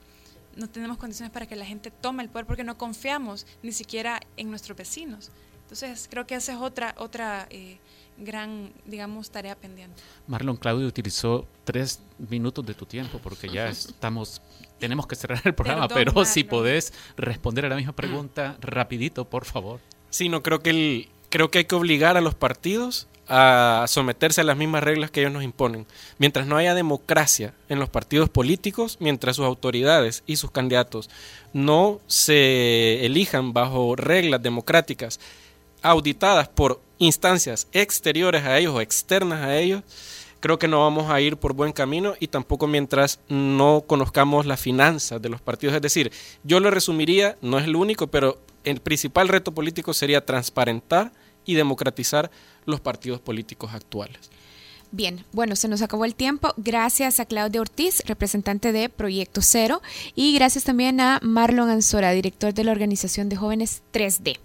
no 0.56 0.70
tenemos 0.70 0.96
condiciones 0.96 1.30
para 1.34 1.44
que 1.44 1.54
la 1.54 1.66
gente 1.66 1.90
tome 1.90 2.22
el 2.22 2.30
poder 2.30 2.46
porque 2.46 2.64
no 2.64 2.78
confiamos 2.78 3.46
ni 3.62 3.72
siquiera 3.72 4.18
en 4.38 4.48
nuestros 4.48 4.78
vecinos. 4.78 5.30
Entonces, 5.64 6.08
creo 6.10 6.26
que 6.26 6.36
esa 6.36 6.54
es 6.54 6.58
otra, 6.58 6.94
otra 6.96 7.46
eh, 7.50 7.78
gran, 8.16 8.72
digamos, 8.86 9.30
tarea 9.30 9.54
pendiente. 9.54 10.02
Marlon 10.26 10.56
Claudio 10.56 10.86
utilizó 10.86 11.46
tres 11.64 12.00
minutos 12.30 12.64
de 12.64 12.72
tu 12.72 12.86
tiempo 12.86 13.18
porque 13.22 13.50
ya 13.50 13.68
estamos 13.68 14.40
tenemos 14.78 15.06
que 15.06 15.16
cerrar 15.16 15.40
el 15.44 15.54
programa, 15.54 15.88
pero 15.88 16.24
si 16.24 16.44
podés 16.44 16.92
responder 17.16 17.66
a 17.66 17.68
la 17.68 17.76
misma 17.76 17.94
pregunta 17.94 18.56
rapidito, 18.60 19.24
por 19.24 19.44
favor. 19.44 19.80
Sí, 20.10 20.28
no 20.28 20.42
creo 20.42 20.60
que 20.60 20.70
el, 20.70 21.08
creo 21.30 21.50
que 21.50 21.58
hay 21.58 21.64
que 21.64 21.74
obligar 21.74 22.16
a 22.16 22.20
los 22.20 22.34
partidos 22.34 23.08
a 23.28 23.86
someterse 23.88 24.40
a 24.40 24.44
las 24.44 24.56
mismas 24.56 24.84
reglas 24.84 25.10
que 25.10 25.20
ellos 25.20 25.32
nos 25.32 25.42
imponen. 25.42 25.86
Mientras 26.18 26.46
no 26.46 26.56
haya 26.56 26.74
democracia 26.74 27.54
en 27.68 27.78
los 27.78 27.88
partidos 27.88 28.28
políticos, 28.28 28.98
mientras 29.00 29.36
sus 29.36 29.44
autoridades 29.44 30.22
y 30.26 30.36
sus 30.36 30.50
candidatos 30.50 31.10
no 31.52 32.00
se 32.06 33.04
elijan 33.04 33.52
bajo 33.52 33.96
reglas 33.96 34.42
democráticas 34.42 35.18
auditadas 35.82 36.48
por 36.48 36.80
instancias 36.98 37.68
exteriores 37.72 38.44
a 38.44 38.58
ellos 38.58 38.74
o 38.74 38.80
externas 38.80 39.42
a 39.42 39.56
ellos, 39.56 39.82
creo 40.46 40.60
que 40.60 40.68
no 40.68 40.78
vamos 40.78 41.10
a 41.10 41.20
ir 41.20 41.38
por 41.38 41.54
buen 41.54 41.72
camino 41.72 42.14
y 42.20 42.28
tampoco 42.28 42.68
mientras 42.68 43.18
no 43.28 43.82
conozcamos 43.84 44.46
las 44.46 44.60
finanzas 44.60 45.20
de 45.20 45.28
los 45.28 45.40
partidos. 45.40 45.74
Es 45.74 45.82
decir, 45.82 46.12
yo 46.44 46.60
lo 46.60 46.70
resumiría, 46.70 47.36
no 47.42 47.58
es 47.58 47.64
el 47.64 47.74
único, 47.74 48.06
pero 48.06 48.38
el 48.62 48.78
principal 48.78 49.26
reto 49.26 49.50
político 49.52 49.92
sería 49.92 50.24
transparentar 50.24 51.10
y 51.44 51.54
democratizar 51.54 52.30
los 52.64 52.78
partidos 52.78 53.20
políticos 53.20 53.74
actuales. 53.74 54.30
Bien, 54.96 55.26
bueno, 55.32 55.56
se 55.56 55.68
nos 55.68 55.82
acabó 55.82 56.06
el 56.06 56.14
tiempo. 56.14 56.54
Gracias 56.56 57.20
a 57.20 57.26
Claudia 57.26 57.60
Ortiz, 57.60 58.02
representante 58.06 58.72
de 58.72 58.88
Proyecto 58.88 59.42
Cero, 59.42 59.82
y 60.14 60.32
gracias 60.32 60.64
también 60.64 61.02
a 61.02 61.20
Marlon 61.22 61.68
Ansora, 61.68 62.12
director 62.12 62.54
de 62.54 62.64
la 62.64 62.72
Organización 62.72 63.28
de 63.28 63.36
Jóvenes 63.36 63.82
3D. 63.92 64.38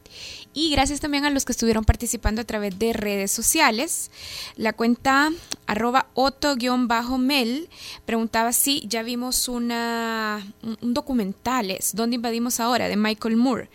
Y 0.53 0.71
gracias 0.71 0.99
también 0.99 1.23
a 1.23 1.29
los 1.29 1.45
que 1.45 1.53
estuvieron 1.53 1.85
participando 1.85 2.41
a 2.41 2.43
través 2.43 2.77
de 2.77 2.91
redes 2.91 3.31
sociales. 3.31 4.11
La 4.57 4.73
cuenta 4.73 5.31
arroba 5.67 6.07
otto-mel 6.15 7.69
preguntaba 8.05 8.51
si 8.51 8.85
ya 8.89 9.03
vimos 9.03 9.47
una, 9.47 10.45
un 10.81 10.93
documental, 10.93 11.77
¿Dónde 11.93 12.15
invadimos 12.15 12.59
ahora? 12.59 12.89
de 12.89 12.97
Michael 12.97 13.37
Moore. 13.37 13.69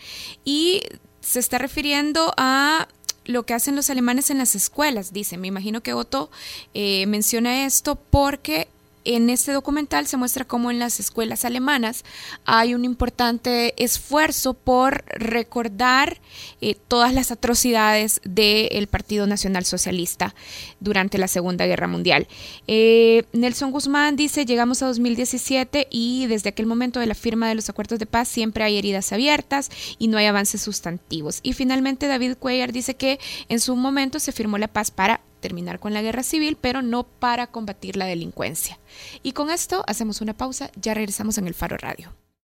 Y 0.45 0.83
se 1.27 1.41
está 1.41 1.59
refiriendo 1.59 2.35
a 2.37 2.87
lo 3.27 3.45
que 3.45 3.55
hacen 3.55 3.77
los 3.77 3.91
alemanes 3.91 4.31
en 4.31 4.39
las 4.39 4.55
escuelas, 4.55 5.13
dice. 5.13 5.37
Me 5.37 5.49
imagino 5.49 5.83
que 5.83 5.93
Otto 5.93 6.31
eh, 6.75 7.07
menciona 7.07 7.67
esto 7.67 7.97
porque 7.97 8.69
en 9.07 9.31
este 9.31 9.53
documental 9.53 10.07
se 10.07 10.17
muestra 10.17 10.45
cómo 10.45 10.71
en 10.71 10.79
las 10.79 11.01
escuelas 11.01 11.45
alemanas 11.45 12.05
hay 12.45 12.75
un 12.75 12.85
importante 12.85 13.75
esfuerzo 13.83 14.55
por 14.55 15.05
recordar 15.07 16.21
eh, 16.61 16.77
todas 16.89 17.15
las 17.15 17.31
atrocidades 17.31 18.21
del 18.25 18.87
Partido 18.89 19.27
Nacional 19.27 19.65
Socialista 19.65 20.35
durante 20.81 21.19
la 21.19 21.29
Segunda 21.29 21.67
Guerra 21.67 21.87
Mundial. 21.87 22.27
Eh, 22.67 23.25
Nelson 23.33 23.71
Guzmán 23.71 24.17
dice, 24.17 24.45
llegamos 24.45 24.83
a 24.83 24.87
2017 24.87 25.89
y 25.91 26.27
desde 26.27 26.51
aquel 26.51 26.67
momento 26.67 27.01
de 27.01 27.07
la 27.07 27.15
firma 27.15 27.49
de 27.49 27.55
los 27.55 27.69
acuerdos 27.69 27.99
de 27.99 28.07
paz 28.07 28.29
siempre 28.29 28.65
hay 28.65 28.79
heridas 28.79 29.13
abiertas 29.13 29.71
y 29.99 30.09
no 30.09 30.19
hay 30.19 30.27
avances 30.27 30.61
sustantivos. 30.61 31.41
Y 31.43 31.53
finalmente 31.53 32.07
David 32.07 32.37
Cuellar 32.39 32.73
dice 32.73 32.97
que 32.97 33.19
en 33.49 33.61
su 33.61 33.77
momento 33.77 34.19
se 34.19 34.33
firmó 34.33 34.59
la 34.59 34.69
paz 34.69 34.91
para 34.91 35.21
terminar 35.41 35.79
con 35.79 35.95
la 35.95 36.03
guerra 36.03 36.23
civil, 36.23 36.59
pero 36.61 36.83
no 36.83 37.05
para 37.05 37.47
combatir 37.49 37.97
la 37.97 38.07
delincuencia. 38.07 38.79
Y 39.23 39.33
con 39.33 39.51
esto 39.51 39.85
hacemos 39.87 40.21
una 40.21 40.37
pausa, 40.37 40.71
ya 40.81 40.95
regresamos 40.95 41.39
en 41.39 41.47
el 41.47 41.55
Faro 41.55 41.77
Radio. 41.77 42.13